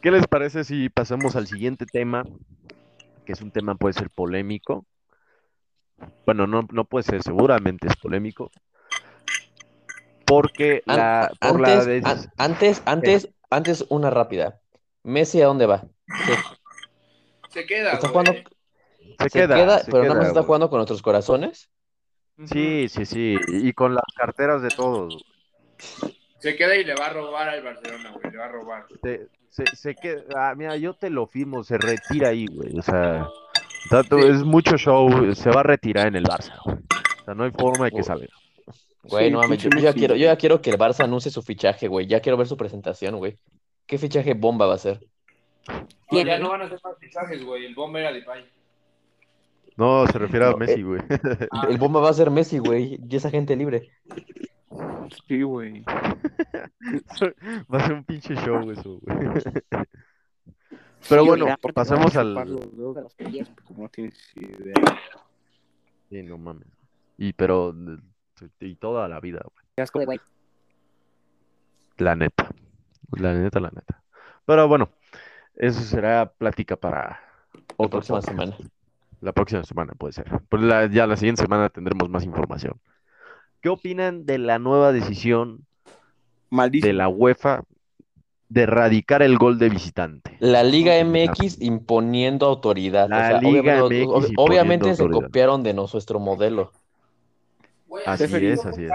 [0.00, 2.24] ¿qué les parece si pasamos al siguiente tema?
[3.26, 4.86] Que es un tema puede ser polémico.
[6.24, 8.50] Bueno, no, no puede ser, seguramente es polémico.
[10.24, 14.60] Porque An- la, por la antes, des- an- antes, antes, antes, una rápida.
[15.02, 15.84] Messi, ¿a dónde va?
[17.50, 17.92] Se, queda.
[17.92, 18.44] está jugando, se
[19.18, 20.46] se queda, queda, se pero nada más está güey.
[20.46, 21.70] jugando con nuestros corazones.
[22.46, 25.24] Sí, sí, sí, y con las carteras de todos.
[26.38, 28.30] Se queda y le va a robar al Barcelona, güey.
[28.32, 28.86] Le va a robar.
[29.02, 32.76] Se, se, se queda, ah, mira, yo te lo firmo, se retira ahí, güey.
[32.78, 33.28] O sea,
[33.88, 34.28] tanto, Sí.
[34.28, 36.76] es mucho show, se va a retirar en el Barça, güey.
[36.76, 38.26] O sea, no hay forma de que salga.
[39.04, 41.42] Güey, Sí, no mames, yo, ya quiero, yo ya quiero que el Barça anuncie su
[41.42, 42.06] fichaje, güey.
[42.06, 43.38] Ya quiero ver su presentación, güey.
[43.86, 45.00] ¿Qué fichaje bomba va a ser?
[46.10, 47.66] No, ya no van a hacer más fichajes, güey.
[47.66, 48.44] El bomba era de Pay.
[49.76, 51.00] No, se refiere a No, Messi, güey.
[51.50, 51.66] Ah.
[51.68, 52.98] El bomba va a ser Messi, güey.
[53.08, 53.90] Y esa gente libre.
[55.26, 55.84] Sí, güey.
[57.72, 59.18] Va a ser un pinche show eso, güey.
[61.08, 62.34] Pero Sí, bueno, aparte pasemos al...
[63.64, 64.74] como tienes idea.
[66.08, 66.68] Sí, no mames.
[67.18, 67.74] Y pero,
[68.60, 69.66] y toda la vida, güey.
[71.98, 72.50] La neta.
[73.12, 74.02] La neta, la neta.
[74.46, 74.90] Pero bueno,
[75.56, 77.20] eso será plática para
[77.52, 78.28] La otro próxima podcast.
[78.38, 78.56] semana.
[79.20, 80.30] La próxima semana puede ser.
[80.48, 82.80] Pues la- ya la siguiente semana tendremos más información.
[83.60, 85.64] ¿Qué opinan de la nueva decisión
[86.50, 87.62] de la UEFA
[88.50, 90.36] de erradicar el gol de visitante?
[90.40, 93.08] La Liga MX imponiendo autoridad.
[93.08, 93.82] La o sea, Liga
[94.36, 95.26] obviamente, MX se autoridad.
[95.26, 96.72] copiaron de nuestro modelo.
[97.86, 98.90] Güey, Así es, así es.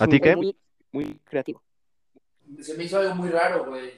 [0.00, 0.34] ¿A ti qué?
[0.34, 0.56] Muy,
[0.90, 1.62] muy creativo.
[2.60, 3.90] Se me hizo algo muy raro, güey.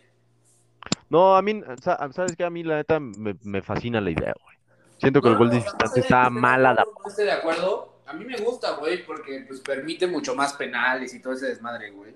[1.11, 2.45] No, a mí, sa- ¿sabes qué?
[2.45, 4.57] A mí la neta me, me fascina la idea, güey.
[4.99, 5.61] Siento que el No, gol no, de
[5.95, 6.95] de está mal adaptado.
[7.03, 8.01] No esté de acuerdo.
[8.07, 11.91] A mí me gusta, güey, porque pues permite mucho más penales y todo ese desmadre,
[11.91, 12.15] güey.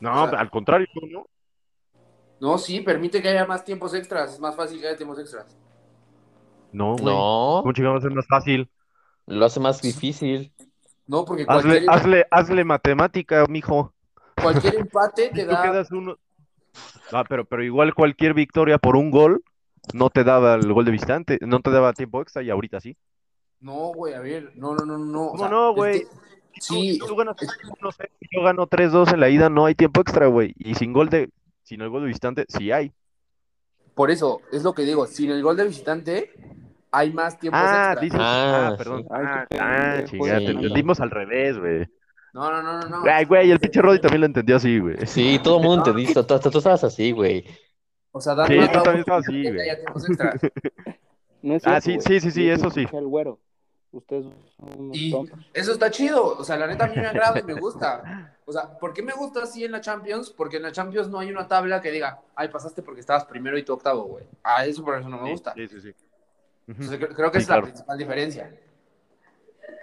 [0.00, 1.26] No, O sea- al contrario, ¿no?
[2.40, 4.34] No, sí, permite que haya más tiempos extras.
[4.34, 5.56] Es más fácil que haya tiempos extras.
[6.72, 7.04] No, güey.
[7.04, 8.70] No, ¿Cómo a ser más fácil?
[9.26, 10.52] lo hace más difícil.
[11.06, 13.92] No, porque Hazle, cualquier, hazle, hazle matemática, mijo.
[14.40, 15.62] cualquier empate te tú da.
[15.62, 16.16] quedas uno.
[17.12, 19.42] Ah, pero, pero igual cualquier victoria por un gol
[19.94, 22.96] no te daba el gol de visitante, no te daba tiempo extra y ahorita sí.
[23.60, 24.52] No, güey, a ver.
[24.56, 25.26] No, no, no, no.
[25.26, 26.00] o ¿Cómo sea, no, es güey?
[26.00, 26.06] que
[26.60, 30.52] Sí, Tú ganas 1-0, yo gano 3-2 en la ida, no hay tiempo extra, güey.
[30.58, 31.30] Y sin gol de,
[31.62, 32.92] sin el gol de visitante, sí hay.
[33.94, 36.30] por eso, es lo que digo, sin el gol de visitante
[36.90, 38.00] hay más tiempos Ah, extra.
[38.00, 39.02] dices, Ah, ah, perdón.
[39.02, 39.06] sí.
[39.10, 40.50] Ah, ah, chingada, te sí.
[40.52, 41.86] entendimos al revés, güey.
[42.32, 43.10] No, no, no, no, no.
[43.10, 45.06] Ay, güey, el pinche Roddy también lo entendió así, güey.
[45.06, 47.44] Sí, todo el mundo entendiste, tú, tú, tú estabas así, güey.
[48.12, 49.68] O sea, dando Sí, tú también estabas así, güey.
[51.42, 52.06] No es Ah, sí, güey.
[52.06, 52.86] sí, sí, sí, eso sí.
[52.92, 53.40] al güero.
[53.92, 54.26] Ustedes
[54.56, 55.38] son unos Y tontos.
[55.54, 56.36] eso está chido.
[56.38, 58.36] O sea, la neta a mí me agrada y me gusta.
[58.44, 60.30] O sea, ¿por qué me gusta así en la Champions?
[60.30, 63.56] Porque en la Champions no hay una tabla que diga, ay, pasaste porque estabas primero
[63.58, 64.24] y tú octavo, güey.
[64.44, 65.54] Ah, eso por eso no me gusta.
[65.54, 65.88] Sí, sí, sí.
[65.88, 65.96] Ujú.
[66.82, 67.66] Entonces, creo, creo que Sí, es la claro.
[67.66, 68.54] principal diferencia.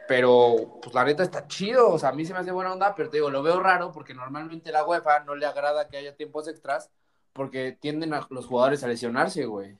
[0.07, 1.91] Pero, pues la neta está chido.
[1.91, 3.91] O sea, a mí se me hace buena onda, pero te digo, lo veo raro
[3.91, 6.89] porque normalmente la UEFA no le agrada que haya tiempos extras
[7.33, 9.77] porque tienden a los jugadores a lesionarse, güey.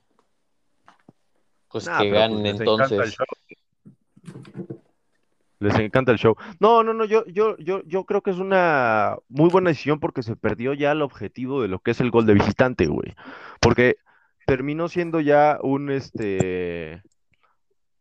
[1.68, 3.16] Pues Nah, que ganen pues, les encanta el entonces.
[3.16, 3.26] show.
[5.60, 6.36] Les encanta el show.
[6.60, 10.22] No, no, no, yo, yo, yo, yo creo que es una muy buena decisión porque
[10.22, 13.16] se perdió ya el objetivo de lo que es el gol de visitante, güey.
[13.60, 13.96] Porque
[14.46, 17.02] terminó siendo ya un, este,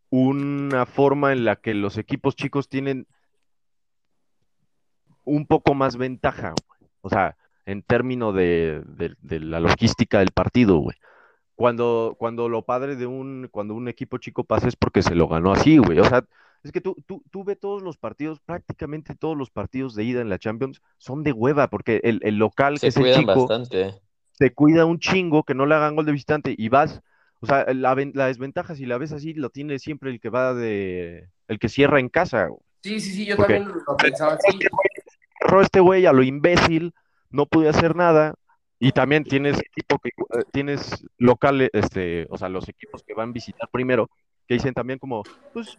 [0.09, 3.07] una forma en la que los equipos chicos tienen
[5.23, 6.89] un poco más ventaja, güey.
[7.01, 7.35] O sea,
[7.65, 10.95] en términos de, de- de la logística del partido, güey.
[11.55, 15.27] Cuando, cuando lo padre de un, cuando un equipo chico pasa es porque se lo
[15.27, 15.99] ganó así, güey.
[15.99, 16.23] O sea,
[16.63, 20.21] es que tú, tú, tú ves todos los partidos, prácticamente todos los partidos de ida
[20.21, 23.47] en la Champions son de hueva, porque el, el local, que Se es el chico,
[23.47, 23.95] bastante.
[24.31, 27.01] se cuida un chingo que no le hagan gol de visitante y vas,
[27.39, 30.29] o sea, la, ven- la desventaja si la ves así, lo tiene siempre el que
[30.29, 32.47] va de, el que cierra en casa.
[32.47, 32.59] güey.
[32.83, 34.57] Sí, sí, sí, yo también lo pensaba así.
[35.41, 36.93] Cerró este güey a lo imbécil,
[37.29, 38.33] no pude hacer nada.
[38.79, 43.29] Y también tienes equipo que eh, tienes locales, este, o sea, los equipos que van
[43.29, 44.09] a visitar primero,
[44.47, 45.23] que dicen también como,
[45.53, 45.77] pues,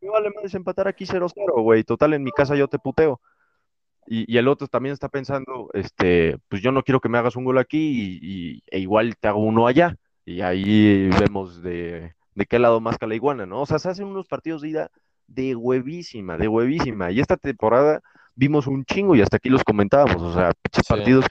[0.00, 3.20] me vale más empatar aquí 0-0, güey, total en mi casa yo te puteo.
[4.06, 7.36] Y, y el otro también está pensando, este, pues yo no quiero que me hagas
[7.36, 8.18] un gol aquí y,
[8.56, 9.94] y- e igual te hago uno allá.
[10.28, 13.62] Y ahí vemos de, de qué lado más la iguana, ¿no?
[13.62, 14.90] O sea, se hacen unos partidos de ida
[15.26, 17.10] de huevísima, de huevísima.
[17.10, 18.02] Y esta temporada
[18.34, 20.82] vimos un chingo y hasta aquí los comentábamos, o sea, Sí.
[20.86, 21.24] partidos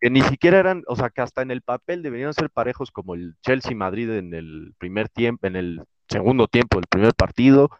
[0.00, 3.14] que ni siquiera eran, o sea, que hasta en el papel deberían ser parejos como
[3.14, 7.70] el Chelsea-Madrid en el primer tiempo, en el segundo tiempo del primer partido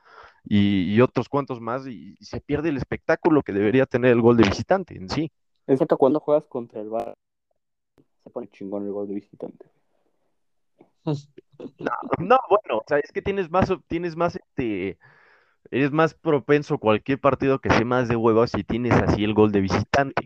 [0.44, 4.20] y, y otros cuantos más y, y se pierde el espectáculo que debería tener el
[4.20, 5.30] gol de visitante en sí.
[5.68, 7.14] Es cierto, cuando juegas contra el Bar
[8.24, 9.71] se pone chingón el gol de visitante.
[12.18, 14.98] No, bueno, o sea, es que tienes más, tienes más, este,
[15.70, 19.34] eres más propenso a cualquier partido que sea más de huevos si tienes así el
[19.34, 20.22] gol de visitante.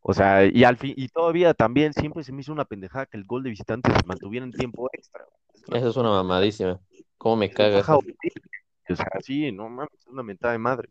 [0.00, 3.16] O sea, y al fin, y todavía también siempre se me hizo una pendejada que
[3.16, 5.24] el gol de visitante se mantuviera en tiempo extra.
[5.72, 6.80] Esa es una mamadísima.
[7.18, 7.88] ¿Cómo me cagas?
[7.88, 10.88] O sea, sí, no mames, es una mentada de madre.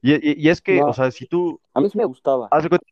[0.00, 0.86] Y, y- y es que, No.
[0.86, 2.48] o sea, si tú, A mí sí me gustaba.
[2.50, 2.86] haz de cuenta,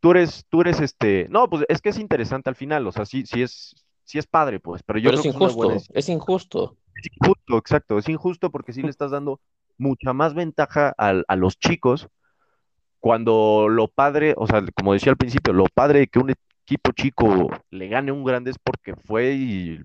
[0.00, 3.04] tú eres, tú eres este, no, pues es que es interesante al final, o sea,
[3.04, 3.74] sí, sí es,
[4.04, 6.76] sí es padre, pues, pero yo Pero creo es que injusto, buena es injusto.
[6.96, 9.40] Es injusto, exacto, es injusto porque sí le estás dando
[9.78, 12.08] mucha más ventaja a, los chicos
[12.98, 16.92] cuando lo padre, o sea, como decía al principio, lo padre de que un equipo
[16.92, 19.80] chico le gane un grande es porque fue y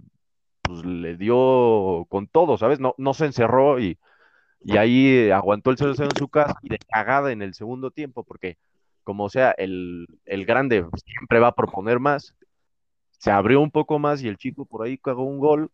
[0.61, 2.79] pues le dio con todo, ¿sabes?
[2.81, 3.97] No, no se encerró y,
[4.61, 8.23] y ahí aguantó el 0-0 en su casa y de cagada en el segundo tiempo,
[8.23, 8.57] porque
[9.05, 12.33] como sea, el, el grande siempre va a proponer más,
[13.11, 15.69] se abrió un poco más y el chico por ahí cagó un gol,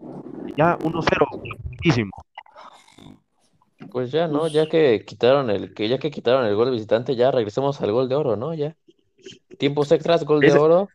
[0.46, 1.26] y ya 1-0,
[1.72, 2.12] muchísimo.
[3.92, 4.48] Pues ya, ¿no?
[4.48, 7.92] Ya que quitaron el, que ya que quitaron el gol de visitante, ya regresemos al
[7.92, 8.54] gol de oro, ¿no?
[8.54, 8.76] Ya.
[9.58, 10.90] Tiempos extras, gol de Ese- oro.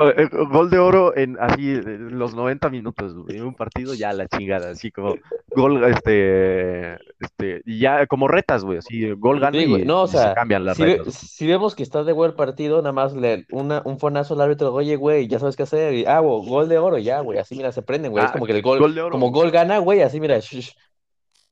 [0.00, 4.12] Eh, eh, Gol de oro en así eh, los 90 minutos, en un partido ya
[4.12, 5.16] la chingada, así como
[5.58, 10.02] gol, este, este, y ya como retas, güey, así gol gana Sí, güey, y, no,
[10.02, 11.14] o y se sea, cambian las Si, ve- retas.
[11.14, 14.72] si vemos que está de buen partido, nada más le una, un fonazo al árbitro,
[14.72, 17.56] oye, güey, ya sabes qué hacer, y, ah, güey, gol de oro, ya, güey, así
[17.56, 19.10] mira, se prenden, güey, es Ah, como que el gol, gol de oro.
[19.12, 20.74] como gol gana, güey, así mira, sh- sh-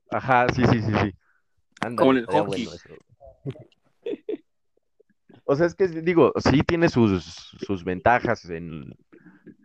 [0.09, 1.11] Ajá, sí, sí, sí, sí.
[1.81, 2.65] Ándale, Como en el estaría hockey.
[2.65, 2.89] bueno eso.
[5.45, 7.23] O sea, es que digo, sí tiene sus,
[7.65, 8.93] sus ventajas en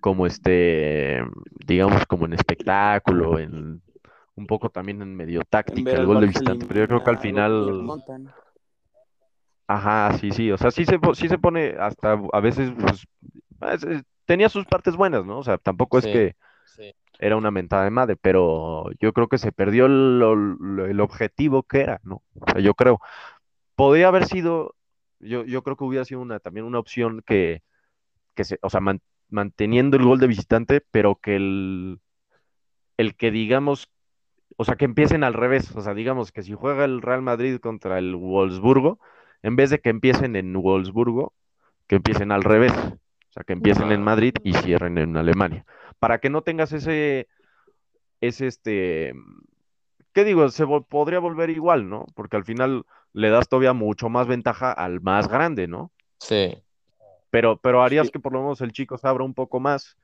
[0.01, 1.22] como este,
[1.66, 3.82] digamos, como en espectáculo, en
[4.37, 7.18] un poco también en medio táctica, el gol de visitante, pero yo creo que al
[7.18, 7.93] final,
[9.66, 13.07] ajá, sí, sí, o sea, sí se, sí se pone hasta a veces, pues,
[13.74, 15.39] es- es- tenía sus partes buenas, ¿no?
[15.39, 16.37] O sea, tampoco es que
[16.76, 16.93] sí.
[17.18, 21.62] era una mentada de madre, pero yo creo que se perdió lo- lo- el objetivo
[21.64, 22.22] que era, ¿no?
[22.41, 23.01] O sea, yo creo,
[23.76, 24.76] podría haber sido,
[25.20, 27.62] yo, yo creo que hubiera sido una, también una opción que,
[28.35, 32.01] que se, o sea, man- manteniendo el gol de visitante, pero que el,
[32.97, 33.89] el que digamos
[34.57, 35.75] o sea, que empiecen al revés.
[35.77, 38.99] O sea, digamos que si juega el Real Madrid contra el Wolfsburgo,
[39.43, 41.33] en vez de que empiecen en Wolfsburgo,
[41.87, 42.73] que empiecen al revés.
[42.73, 45.65] O sea, que empiecen en Madrid y cierren en Alemania.
[45.99, 47.29] Para que no tengas ese,
[48.21, 49.15] ese este,
[50.13, 50.49] ¿qué digo?
[50.51, 52.07] Se vol- podría volver igual, ¿no?
[52.15, 52.85] Porque al final
[53.15, 55.93] le das todavía mucho más ventaja al más grande, ¿no?
[56.19, 56.63] Sí.
[57.31, 58.13] Pero, pero harías Sí.
[58.13, 59.97] que por lo menos el chico se abra un poco más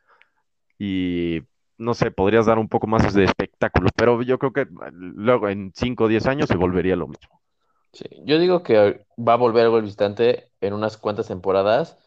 [0.79, 1.43] y,
[1.79, 3.89] no sé, podrías dar un poco más de espectáculo.
[3.97, 7.41] Pero yo creo que eh, luego en 5 o 10 años se volvería lo mismo.
[7.93, 11.99] Sí, yo digo que va a volver algo visitante en unas cuantas temporadas,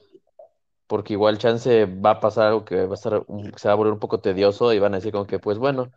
[0.88, 3.78] porque igual chance va a pasar algo que va a estar, un- se va a
[3.78, 5.92] volver un poco tedioso y van a decir como que, pues bueno,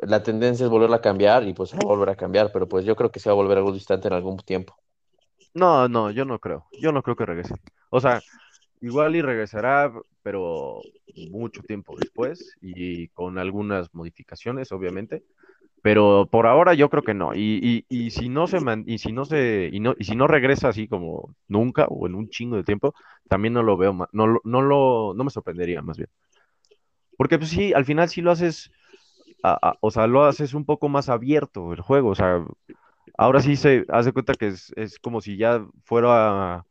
[0.00, 2.84] la tendencia es volverla a cambiar y pues va a volver a cambiar, pero pues
[2.86, 4.76] yo creo que se va a volver algo distante en algún tiempo.
[5.54, 6.66] No, no, yo no creo.
[6.78, 7.54] Yo no creo que regrese.
[7.90, 8.24] O sea,
[8.80, 15.22] igual y regresará, pero mucho tiempo después y con algunas modificaciones, obviamente.
[15.82, 17.34] Pero por ahora yo creo que no.
[17.34, 20.16] Y, y, y si no se man- y si no se y no y si
[20.16, 22.94] no regresa así como nunca o en un chingo de tiempo,
[23.28, 26.10] también no lo veo ma- no, no lo no me sorprendería más bien.
[27.16, 28.70] Porque pues sí, al final sí lo haces
[29.80, 32.44] o sea, lo haces un poco más abierto el juego, o sea,
[33.18, 36.66] ahora sí se hace cuenta que es, es como si ya fuera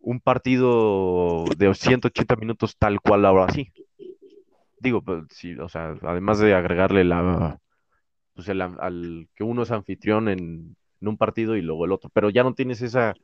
[0.00, 3.72] un partido de 180 minutos tal cual ahora sí.
[4.80, 7.58] Digo, pues sí, o sea, además de agregarle la,
[8.34, 12.30] pues el al que uno es anfitrión en, un partido y luego el otro, pero
[12.30, 13.14] ya no tienes esa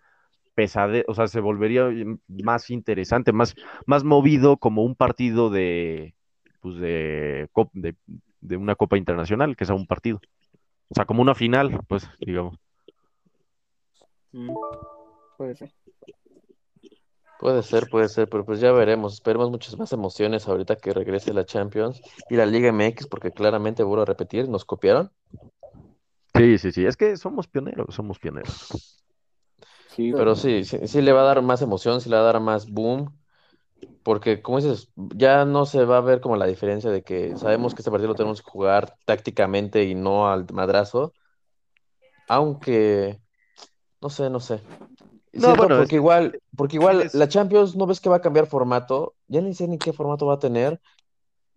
[0.55, 1.89] pesadez, o sea, se volvería
[2.29, 3.55] más interesante, más,
[3.87, 6.14] más movido como un partido de,
[6.61, 7.97] pues de, de,
[8.41, 10.20] de una Copa Internacional, que sea un partido.
[10.89, 12.57] O sea, como una final, pues, digamos.
[14.33, 14.53] Mm,
[15.37, 15.72] Puede ser.
[17.39, 19.14] Puede ser, puede ser, pero pues ya veremos.
[19.14, 23.82] Esperemos muchas más emociones ahorita que regrese la Champions y la Liga MX, porque claramente,
[23.82, 25.11] vuelvo a repetir, nos copiaron.
[26.35, 29.03] Sí, sí, sí, es que somos pioneros, somos pioneros.
[29.89, 32.32] Sí, Pero sí, sí, sí le va a dar más emoción, sí le va a
[32.32, 33.16] dar más boom,
[34.03, 37.74] porque como dices, ya no se va a ver como la diferencia de que sabemos
[37.74, 41.12] que este partido lo tenemos que jugar tácticamente y no al madrazo,
[42.28, 43.20] aunque
[44.01, 44.61] no sé, no sé.
[45.35, 48.20] No, Siento bueno, porque que igual, porque igual la Champions no ves que va a
[48.20, 50.80] cambiar formato, ya ni sé ni qué formato va a tener,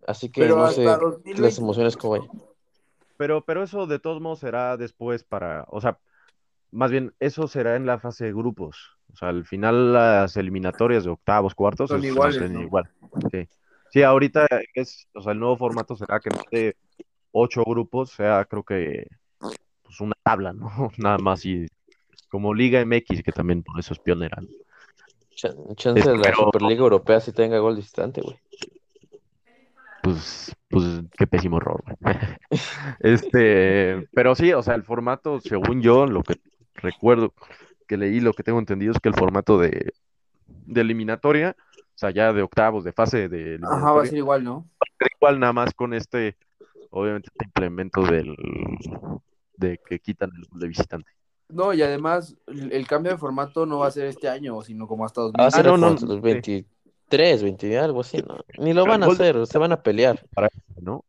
[0.06, 1.60] así que Pero no sé las 2020.
[1.60, 2.28] emociones cómo vayan.
[3.16, 5.98] Pero, pero eso de todos modos será después para, o sea,
[6.70, 8.98] más bien, eso será en la fase de grupos.
[9.12, 12.60] O sea, al final las eliminatorias de octavos, cuartos, Son iguales, ¿no?
[12.60, 12.90] igual.
[13.32, 13.48] Sí.
[13.90, 16.76] Sí, ahorita es, o sea, el nuevo formato será que vez de
[17.32, 19.06] ocho grupos sea, creo que,
[19.38, 20.68] pues una tabla, ¿no?
[20.98, 21.66] Nada más y
[22.28, 24.40] como Liga MX, que también por eso es pionera.
[24.40, 24.48] ¿no?
[25.34, 28.36] Chan- Chance Este, de la Superliga Europea si tenga gol distante, güey.
[30.02, 30.84] Pues, pues
[31.16, 32.16] qué pésimo error, güey.
[33.00, 36.36] Este, pero sí, o sea, el formato, según yo, lo que
[36.74, 37.32] recuerdo
[37.86, 39.92] que leí, lo que tengo entendido es que el formato de,
[40.46, 44.44] de eliminatoria, o sea, ya de octavos, de fase de Ajá, va a ser igual,
[44.44, 44.66] ¿no?
[45.00, 46.36] era igual nada más con este,
[46.90, 48.36] obviamente, este implemento del,
[49.56, 51.10] de que quitan el gol de visitante.
[51.48, 54.86] No, y además el, el cambio de formato no va a ser este año, sino
[54.86, 56.20] como hasta Va a ser no, como no, hasta los sí.
[56.20, 58.38] 23, 20, algo así, ¿no?
[58.58, 60.24] Ni lo van a hacer, se van a pelear.
[60.34, 60.48] Para,
[60.80, 60.92] ¿no?
[60.92, 61.04] gol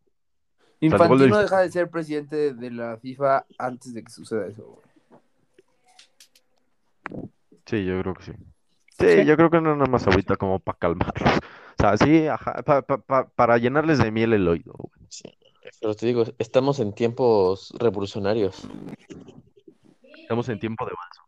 [0.79, 4.81] de Infantino deja de ser presidente de la FIFA antes de que suceda eso.
[7.65, 8.31] Sí, yo creo que sí.
[8.97, 11.29] Sí, yo creo que no nada más ahorita como para calmarlos.
[11.79, 14.73] O sea, sí, ajá, pa- pa- pa- para llenarles de miel el oído.
[15.07, 15.23] Sí.
[15.79, 18.67] Pero te digo, estamos en tiempos revolucionarios.
[20.29, 21.23] Estamos en tiempo de vaso.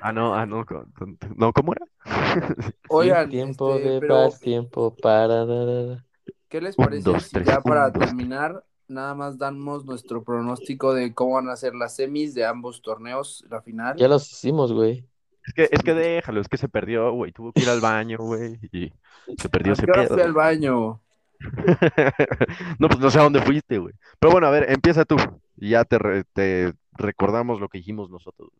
[0.00, 0.92] Ah, no, ah, no, con-
[1.36, 1.86] no, ¿cómo era?
[2.88, 6.04] Oigan, tiempo este, de pero paz, tiempo para...
[6.48, 10.24] ¿qué les Un, parece dos, si ya para un, dos, terminar, nada más damos nuestro
[10.24, 13.96] pronóstico de cómo van a ser las semis de ambos torneos, la final?
[13.96, 15.06] Ya los hicimos, güey.
[15.46, 17.30] Es que, es que déjalo, es que se perdió, güey.
[17.30, 18.58] Tuvo que ir al baño, güey.
[18.72, 18.92] Y
[19.40, 20.14] se perdió ¿A ese pedo.
[20.14, 21.03] fui al baño?
[22.78, 23.94] No, pues no sé a dónde fuiste, güey.
[24.18, 25.16] Pero bueno, a ver, empieza tú.
[25.56, 28.50] Y ya te, re- te recordamos lo que dijimos nosotros.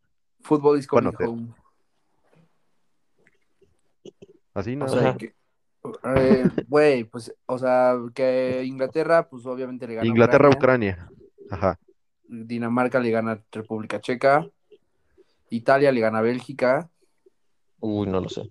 [0.41, 1.47] Fútbol is coming Bueno, te- home.
[4.53, 4.87] Así, O ¿no?
[4.87, 5.17] sea,
[6.15, 10.91] eh, güey, pues, o sea, que Inglaterra, pues obviamente le gana Inglaterra, Ucrania.
[10.93, 11.11] Ucrania.
[11.51, 11.79] Ajá.
[12.27, 14.47] Dinamarca le gana a República Checa.
[15.49, 16.89] Italia le gana a Bélgica.
[17.79, 18.49] Uy, no lo sé.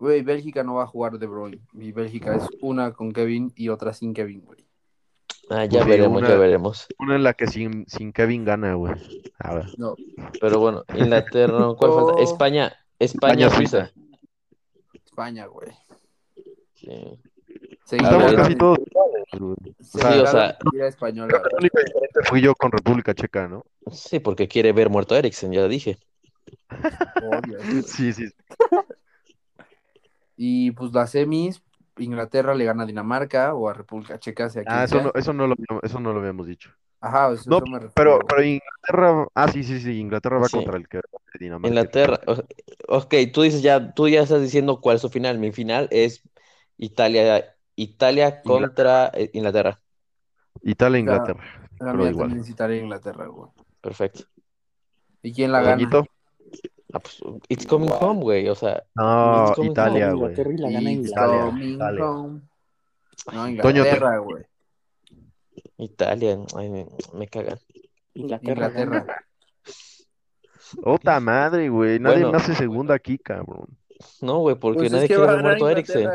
[0.00, 1.60] Güey, Bélgica no va a jugar De Bruyne.
[1.74, 4.66] Y Bélgica es una con Kevin y otra sin Kevin, güey.
[5.50, 6.86] Ah, ya veremos, una- ya veremos.
[6.98, 8.94] Una en la que sin, sin Kevin gana, güey.
[9.38, 9.66] A ver.
[9.78, 9.94] No,
[10.40, 12.12] Pero bueno, Inglaterra, no, ¿cuál falta?
[12.14, 12.22] Oh.
[12.22, 13.90] España, España, España, Suiza.
[15.04, 15.68] España, güey.
[16.74, 17.20] Sí.
[17.90, 19.76] Estamos es- casi todos iguales.
[19.80, 23.64] Sí, o sea- la española, La única diferencia fui yo con República Checa, ¿no?
[23.92, 25.98] Sí, porque quiere ver muerto a Eriksen, ya dije.
[27.22, 27.58] Obvio.
[27.84, 28.24] Sí, sí.
[30.42, 31.62] Y pues las semis,
[31.98, 35.02] Inglaterra le gana a Dinamarca o a República Checa, sea Ah, eso sea.
[35.04, 36.70] no, eso no lo, eso no lo habíamos dicho.
[37.02, 37.92] Ajá, pues, No, eso me refiero.
[37.94, 40.56] Pero, pero Inglaterra, ah, sí, sí, sí, Inglaterra va Sí.
[40.56, 41.00] contra el que
[41.38, 41.68] Dinamarca.
[41.68, 42.20] Inglaterra,
[42.88, 45.38] ok, tú dices ya, tú ya estás diciendo cuál es su final.
[45.38, 46.22] Mi final es
[46.78, 49.78] Italia, Italia contra eh, Inglaterra.
[50.62, 50.98] Italia.
[51.00, 51.68] Inglaterra.
[51.80, 52.28] La pero mía igual.
[52.28, 53.50] también es Italia e Inglaterra, güey.
[53.82, 54.24] Perfecto.
[55.22, 55.82] ¿Y quién la gana?
[56.92, 58.48] Ah, pues, it's coming home, güey.
[58.48, 60.30] O sea, No, It's coming Italia, home, güey.
[60.32, 61.04] Inglaterra y la gana coming
[61.74, 62.04] Italia.
[62.10, 62.40] home.
[63.32, 64.44] No, Inglaterra, güey.
[65.78, 67.58] Italia, ay, me, me cagan.
[68.14, 68.66] Inglaterra.
[68.68, 69.24] Inglaterra.
[70.84, 71.98] Otra madre, güey.
[71.98, 72.32] Nadie Bueno.
[72.32, 73.66] me hace segunda aquí, cabrón.
[74.20, 76.08] No, güey, porque Pues es nadie que quiere ver muerto a Eriksen.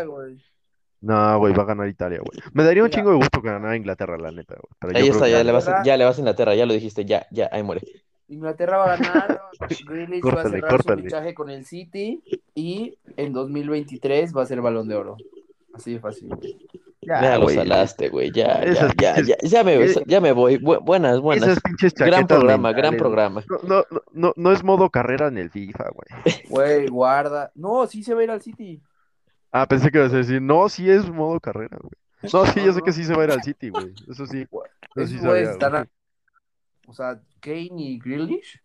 [1.02, 2.40] No, güey, va a ganar Italia, güey.
[2.54, 2.96] Me daría un Mira.
[2.98, 4.96] chingo de gusto que ganara Inglaterra, la neta, güey.
[4.96, 7.06] Ahí creo está, que ya le, vas, ya le vas a Inglaterra, ya lo dijiste,
[7.06, 7.82] ya, ya, ahí muere.
[8.28, 9.42] Inglaterra va a ganar.
[9.88, 11.02] Grealish va a Córtale, cerrar córtale.
[11.02, 12.24] su fichaje con el City
[12.54, 15.18] y en 2023 va a ser balón de oro.
[15.74, 16.30] Así de fácil.
[17.02, 17.56] Ya, Ya lo güey.
[17.56, 20.58] salaste, güey, ya, ya, ya, ya, ya me, Eh, ya me voy.
[20.58, 21.50] Bu- buenas, buenas.
[21.50, 23.44] Esas pinches Gran programa, gran programa.
[23.68, 26.24] No, no, no, no es modo carrera en el FIFA, güey.
[26.50, 27.52] Güey, guarda.
[27.54, 28.82] No, sí se va a ir al City.
[29.52, 31.92] Ah, pensé que ibas a decir, no, sí es modo carrera, güey.
[32.34, 33.94] No, sí, yo sé que sí se va a ir al City, güey.
[34.10, 34.48] Eso sí.
[34.96, 35.88] Eso sí sabía, están
[36.88, 38.62] O sea, Kane y Grealish.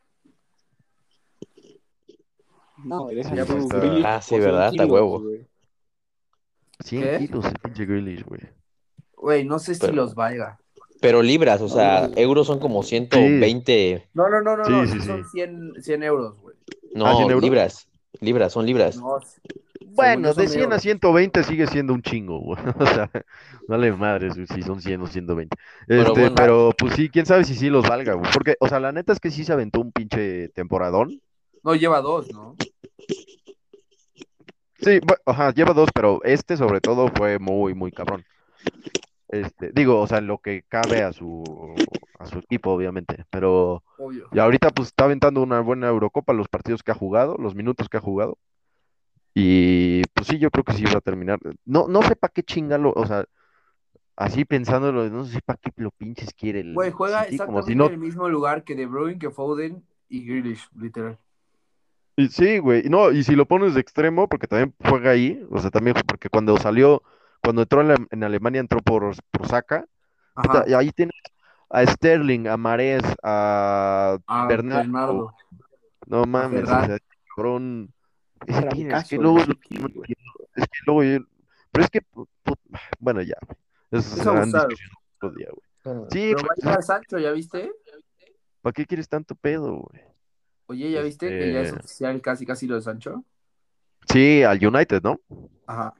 [2.84, 4.70] No, tú, pues, Ah, sí, ¿verdad?
[4.70, 5.20] 100 Está huevo.
[5.20, 5.46] güey.
[6.84, 7.18] 100 ¿Qué?
[7.26, 8.40] kilos el pinche Grealish, güey.
[9.16, 10.58] Güey, no sé si Pero- los valga.
[11.02, 14.08] Pero libras, o sea, euros son como 120.
[14.12, 14.86] No, no, no, no, Sí, no.
[14.86, 15.30] sí, son sí.
[15.32, 16.56] 100, 100 euros, güey.
[16.94, 17.42] No, ¿Ah, 100 euros?
[17.42, 17.88] libras.
[18.20, 18.96] Libras, son libras.
[18.98, 19.18] No,
[19.97, 20.82] Bueno, de son 100 a euros.
[20.82, 22.59] 120 sigue siendo un chingo, güey.
[22.78, 23.11] O sea,
[23.68, 25.57] vale madres güey, si son 100 o 120.
[25.86, 26.34] Pero Este, bueno.
[26.36, 28.30] pero pues sí, quién sabe si sí los valga, güey.
[28.32, 31.20] Porque, o sea, la neta es que sí se aventó un pinche temporadón.
[31.62, 32.57] No, lleva dos, ¿no?
[34.78, 38.24] Sí, bu- ajá, lleva dos, pero este sobre todo fue muy, muy cabrón.
[39.28, 41.45] Este, digo, o sea, en lo que cabe a su,
[42.18, 43.24] a su equipo, obviamente.
[43.30, 44.28] Pero Obvio.
[44.32, 47.88] y ahorita pues está aventando una buena Eurocopa, los partidos que ha jugado, los minutos
[47.88, 48.38] que ha jugado.
[49.34, 51.38] Y pues sí, yo creo que sí va a terminar.
[51.64, 53.24] No, no sé para qué chingalo, o sea,
[54.16, 57.72] así pensándolo, no sé para qué lo pinches quiere el Güey, juega City, como exactamente
[57.72, 61.18] si no en el mismo lugar que De Bruyne, que Foden y Grealish, literal.
[62.16, 62.82] Y Sí, güey.
[62.88, 66.28] No, y si lo pones de extremo, porque también juega ahí, o sea, también porque
[66.28, 67.02] cuando salió,
[67.42, 69.86] cuando entró en, la- en Alemania, entró por, por Saka,
[70.34, 70.64] Ajá.
[70.66, 71.14] y ahí tienes
[71.70, 74.82] a Sterling, a Mahrez, a A Bernardo.
[74.82, 75.34] Bernardo.
[76.06, 76.98] No mames, o sea,
[77.36, 77.92] cabrón.
[78.47, 79.47] Es que luego, es
[80.68, 81.24] que luego yo-
[81.72, 82.01] pero es que,
[82.99, 83.34] bueno, ya,
[83.91, 84.68] Es abusado.
[85.16, 86.07] otro día, güey.
[86.11, 87.70] Sí, Pero va a llegar Sancho, ¿ya viste?
[88.62, 90.03] ¿para qué quieres tanto pedo, güey?
[90.66, 93.24] Oye, ¿ya viste que ya es Este- oficial casi casi lo de Sancho?
[94.09, 95.20] Sí, al United, ¿no?
[95.66, 95.95] Ajá.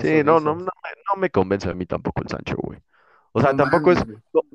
[0.00, 2.80] Sí, no, no, no, no me convence a mí tampoco el Sancho, güey.
[3.36, 4.04] O sea, No tampoco es,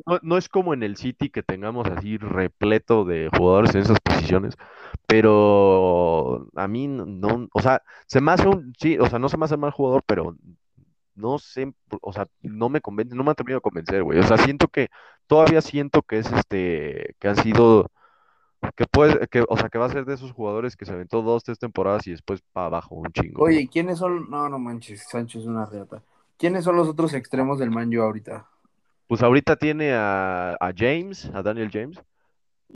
[0.08, 4.00] no, no- es como en el City que tengamos así repleto de jugadores en esas
[4.00, 4.56] posiciones,
[5.06, 9.38] pero a mí no, o sea, se me hace un, sí, o sea, no se
[9.38, 10.36] me hace mal jugador, pero
[11.16, 14.20] no sé, o sea, no me convence, no me ha terminado de convencer, güey.
[14.20, 14.90] O sea, siento que,
[15.28, 17.92] todavía siento que es este, que han sido,
[18.76, 21.22] que puede, que, o sea, que va a ser de esos jugadores que se aventó
[21.22, 23.44] dos, tres temporadas y después para abajo un chingo.
[23.44, 24.30] Oye, ¿quiénes son?
[24.30, 26.04] No, no manches, Sancho es una reata.
[26.38, 28.48] ¿Quiénes son los otros extremos del Man U ahorita?
[29.10, 32.00] Pues ahorita tiene a, a James, a Daniel James,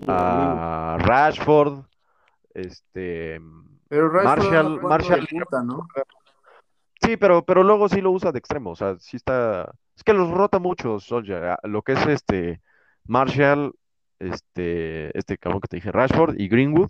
[0.07, 1.85] a Rashford,
[2.55, 3.39] este,
[3.87, 5.87] Pero Rashford Marshall- Marshall- punta, ¿no?
[7.03, 10.13] sí, pero, pero luego sí lo usa de extremo, o sea, sí está, es que
[10.13, 12.61] los rota mucho Solskjaer, lo que es este
[13.05, 13.75] Marshall,
[14.17, 16.89] este, este cabrón que te dije, Rashford y Greenwood,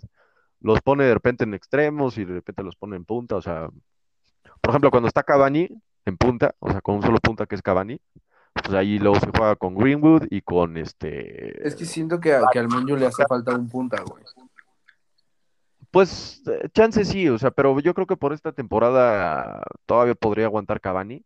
[0.60, 3.68] los pone de repente en extremos y de repente los pone en punta, o sea,
[4.62, 5.68] por ejemplo, cuando está Cavani
[6.06, 8.00] en punta, o sea, con un solo punta que es Cavani,
[8.54, 11.66] pues ahí luego se juega con Greenwood y con este...
[11.66, 14.22] Es que siento que, a- que al U le hace falta un punta, güey.
[15.90, 16.42] Pues
[16.72, 21.24] chance sí, o sea, pero yo creo que por esta temporada todavía podría aguantar Cavani.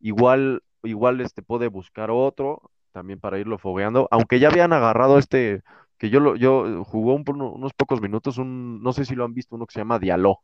[0.00, 5.62] Igual, igual este puede buscar otro también para irlo fogueando, aunque ya habían agarrado este,
[5.98, 9.34] que yo lo, yo jugó un- unos pocos minutos, un, no sé si lo han
[9.34, 10.38] visto, uno que se llama Diallo.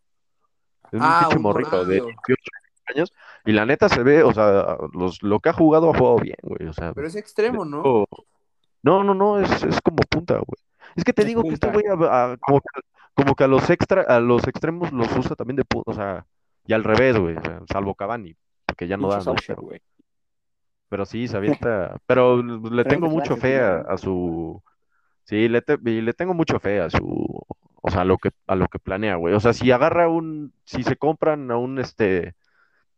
[0.86, 2.04] Es un Ah, pinche un morrito de morrillo.
[2.26, 2.50] 18
[2.88, 3.12] años,
[3.44, 6.36] y la neta se ve, o sea, los, lo que ha jugado ha jugado bien,
[6.42, 8.06] güey, o sea, Pero es extremo, ¿no?
[8.82, 10.58] No, no, no, es, es como punta, güey.
[10.96, 12.80] Es que te Es digo que este güey a- a- como, que,
[13.14, 16.26] como que a los extra, a los extremos los usa también de punta, o sea,
[16.66, 18.36] y al revés, güey, o sea, salvo Cavani.
[18.66, 19.80] porque ya no da, Pero, güey.
[20.88, 21.96] pero sí, se avienta.
[22.06, 24.62] Pero le tengo mucho fe a su.
[25.24, 27.40] Sí, le, te- y le tengo mucho fe a su.
[27.84, 29.34] O sea, a lo que, a lo que planea, güey.
[29.34, 30.52] O sea, si agarra un.
[30.64, 32.34] Si se compran a un este.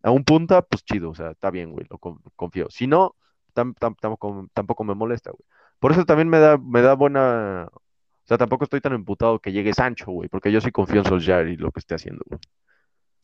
[0.05, 2.68] A un punta, pues chido, o sea, está bien, güey, lo con- confío.
[2.70, 3.16] Si no,
[3.55, 5.44] tam- tam- tampoco, tampoco me molesta, güey.
[5.80, 7.68] Por eso también me da, me da buena.
[7.72, 11.07] O sea, tampoco estoy tan emputado que llegue Sancho, güey, porque yo sí confío en
[11.07, 12.38] Solskjaer y lo que esté haciendo, güey.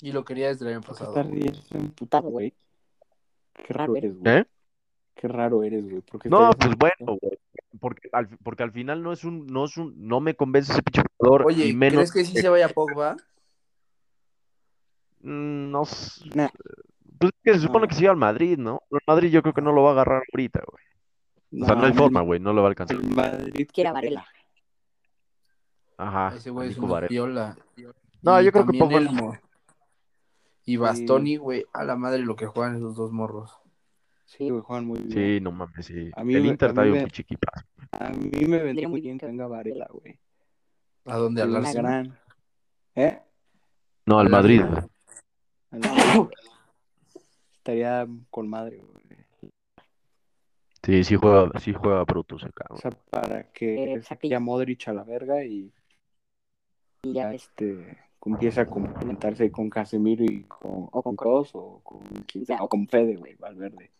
[0.00, 1.20] Y lo quería desde el año ¿Por qué pasado.
[1.20, 2.54] estás emputado, güey?
[3.52, 4.38] Qué raro eres, güey.
[4.38, 4.46] ¿Eh?
[5.14, 6.00] Qué raro eres, güey.
[6.00, 7.38] ¿Por qué No, pues bueno, güey.
[7.78, 10.82] Porque al, porque al final no es un, no es un, no me convence ese
[10.82, 13.16] pinche jugador Oye, y menos ¿crees que sí se vaya Pogba?
[15.22, 15.82] Mm, no
[16.34, 16.48] Nah.
[17.18, 17.88] Pues es que se supone No.
[17.88, 18.82] que se iba al Madrid, ¿no?
[18.90, 21.62] El Madrid yo creo que no lo va a agarrar ahorita, güey.
[21.62, 22.96] O sea, no hay forma, güey, no lo va a alcanzar.
[22.96, 24.24] El Madrid quiere a Varela.
[25.98, 27.08] Ajá, Ese güey es una Varela.
[27.08, 27.56] piola.
[28.22, 29.36] No, Y yo creo que Pogba- Elmo.
[30.64, 33.50] Y Bastoni, güey, a la madre lo que juegan esos dos morros.
[34.24, 35.10] Sí, güey, juegan muy bien.
[35.12, 36.10] Sí, no mames, sí.
[36.16, 37.66] A mí El me- Inter a mí trae un me- pinche equipazo.
[37.92, 40.18] A mí me vendría muy bien que venga Varela, güey.
[41.06, 41.76] ¿A dónde hablarse?
[41.78, 42.16] gran...
[42.94, 43.18] ¿Eh?
[44.06, 44.60] No, al Madrid.
[44.62, 44.86] Liga.
[45.72, 45.76] A
[47.54, 49.00] Estaría con madre, güey.
[50.82, 52.64] Sí, sí juega, sí juega Brutus acá.
[52.70, 55.72] O sea, para que saque ya Modric a la verga y
[57.02, 62.46] ya este empieza a complementarse con Casemiro y con o con Kroos o con quien
[62.46, 63.90] sea, o con Fede, güey, Valverde.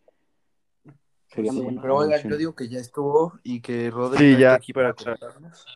[1.29, 1.83] Sería muy bueno.
[1.83, 4.49] Pero oigan, yo digo que ya estuvo y que Rodri Sí, ya.
[4.49, 5.67] está aquí para contarnos.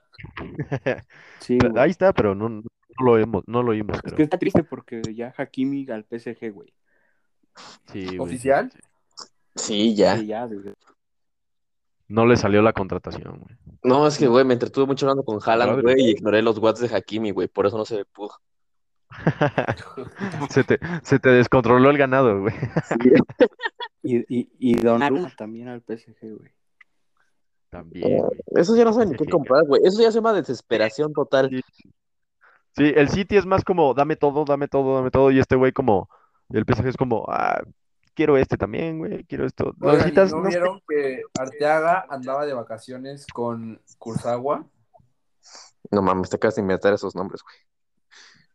[1.40, 1.72] Sí, güey.
[1.78, 2.62] Ahí está, pero no,
[2.98, 4.16] no lo oímos, no lo oímos, Es creo.
[4.16, 6.72] que está triste porque ya Hakimi al PSG, güey.
[7.92, 8.70] Sí, güey, ¿Oficial?
[8.72, 8.78] sí,
[9.16, 9.26] sí.
[9.56, 10.16] Sí, ya.
[10.18, 10.74] Sí, ya, desde-
[12.08, 13.56] No le salió la contratación, güey.
[13.82, 16.90] No, es que, güey, me entretuve mucho hablando con Haaland, güey, y ignoré los WhatsApp
[16.90, 18.32] de Hakimi, güey, por eso no se me pudo.
[20.50, 22.54] se, te, se te descontroló el ganado, güey.
[24.02, 26.50] Y, y, y Donnarumma también al PSG, güey.
[27.70, 28.40] También, güey.
[28.56, 29.82] Eso ya no saben ni qué Sí, comprar, güey.
[29.84, 31.50] Eso ya se llama desesperación total.
[32.76, 32.92] Sí.
[32.94, 36.08] El City es más como, dame todo, dame todo, dame todo, y este güey como,
[36.50, 37.62] el PSG es como, ah,
[38.14, 39.74] quiero este también, güey, quiero esto.
[39.80, 44.64] Oigan, ¿y necesitas, ¿no vieron que Arteaga andaba de vacaciones con Kurzawa?
[45.90, 47.56] No mames, te acabas de inventar esos nombres, güey.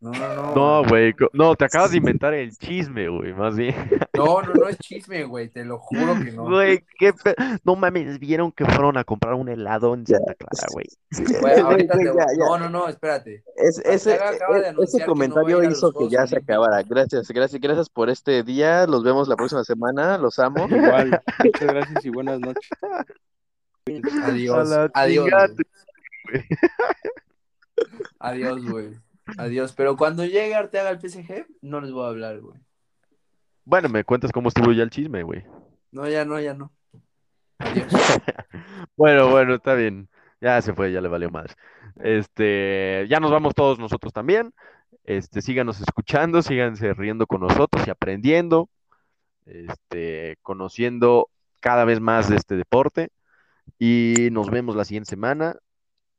[0.02, 0.56] No, no, no.
[0.56, 3.76] No, güey, no, te acabas de inventar el chisme, güey, más bien.
[4.20, 6.44] No, no, no es chisme, güey, te lo juro que no.
[6.44, 10.68] Güey, qué pe- No mames, vieron que fueron a comprar un helado en Santa Clara,
[10.74, 10.86] güey.
[11.42, 12.46] Güey, ahorita Güey, te- ya, ya.
[12.46, 13.44] No, no, no, espérate.
[13.56, 16.84] Es- ese, Arteaga acaba de e- que no comentario hizo que ya se acabara.
[16.84, 18.86] Gracias, gracias, gracias por este día.
[18.88, 20.18] Los vemos la próxima semana.
[20.18, 20.68] Los amo.
[20.70, 22.70] Igual, muchas gracias y buenas noches.
[24.24, 24.70] Adiós.
[24.94, 25.52] Adiós.
[28.20, 28.90] Adiós, güey.
[29.38, 29.74] Adiós.
[29.74, 32.60] Pero cuando llegue Arteaga al PSG, no les voy a hablar, güey.
[33.66, 35.44] Bueno, me cuentas cómo estuvo ya el chisme, güey.
[35.92, 36.72] No, ya no, ya no.
[37.60, 37.88] Adiós.
[38.96, 40.10] Bueno, bueno, está bien.
[40.42, 41.56] Ya se fue, ya le valió más.
[42.02, 44.54] Este, ya nos vamos todos nosotros también.
[45.06, 48.70] Este, síganos escuchando, síganse riendo con nosotros y aprendiendo,
[49.46, 51.30] este, conociendo
[51.62, 53.10] cada vez más de este deporte.
[53.78, 55.56] Y nos vemos la siguiente semana.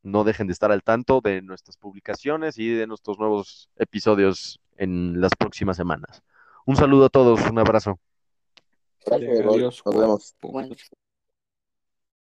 [0.02, 5.20] No dejen de estar al tanto de nuestras publicaciones y de nuestros nuevos episodios en
[5.20, 6.22] las próximas semanas.
[6.64, 7.98] Un saludo a todos, un abrazo.
[9.04, 9.40] Gracias.
[9.40, 9.82] Adiós.
[9.84, 10.90] Nos vemos.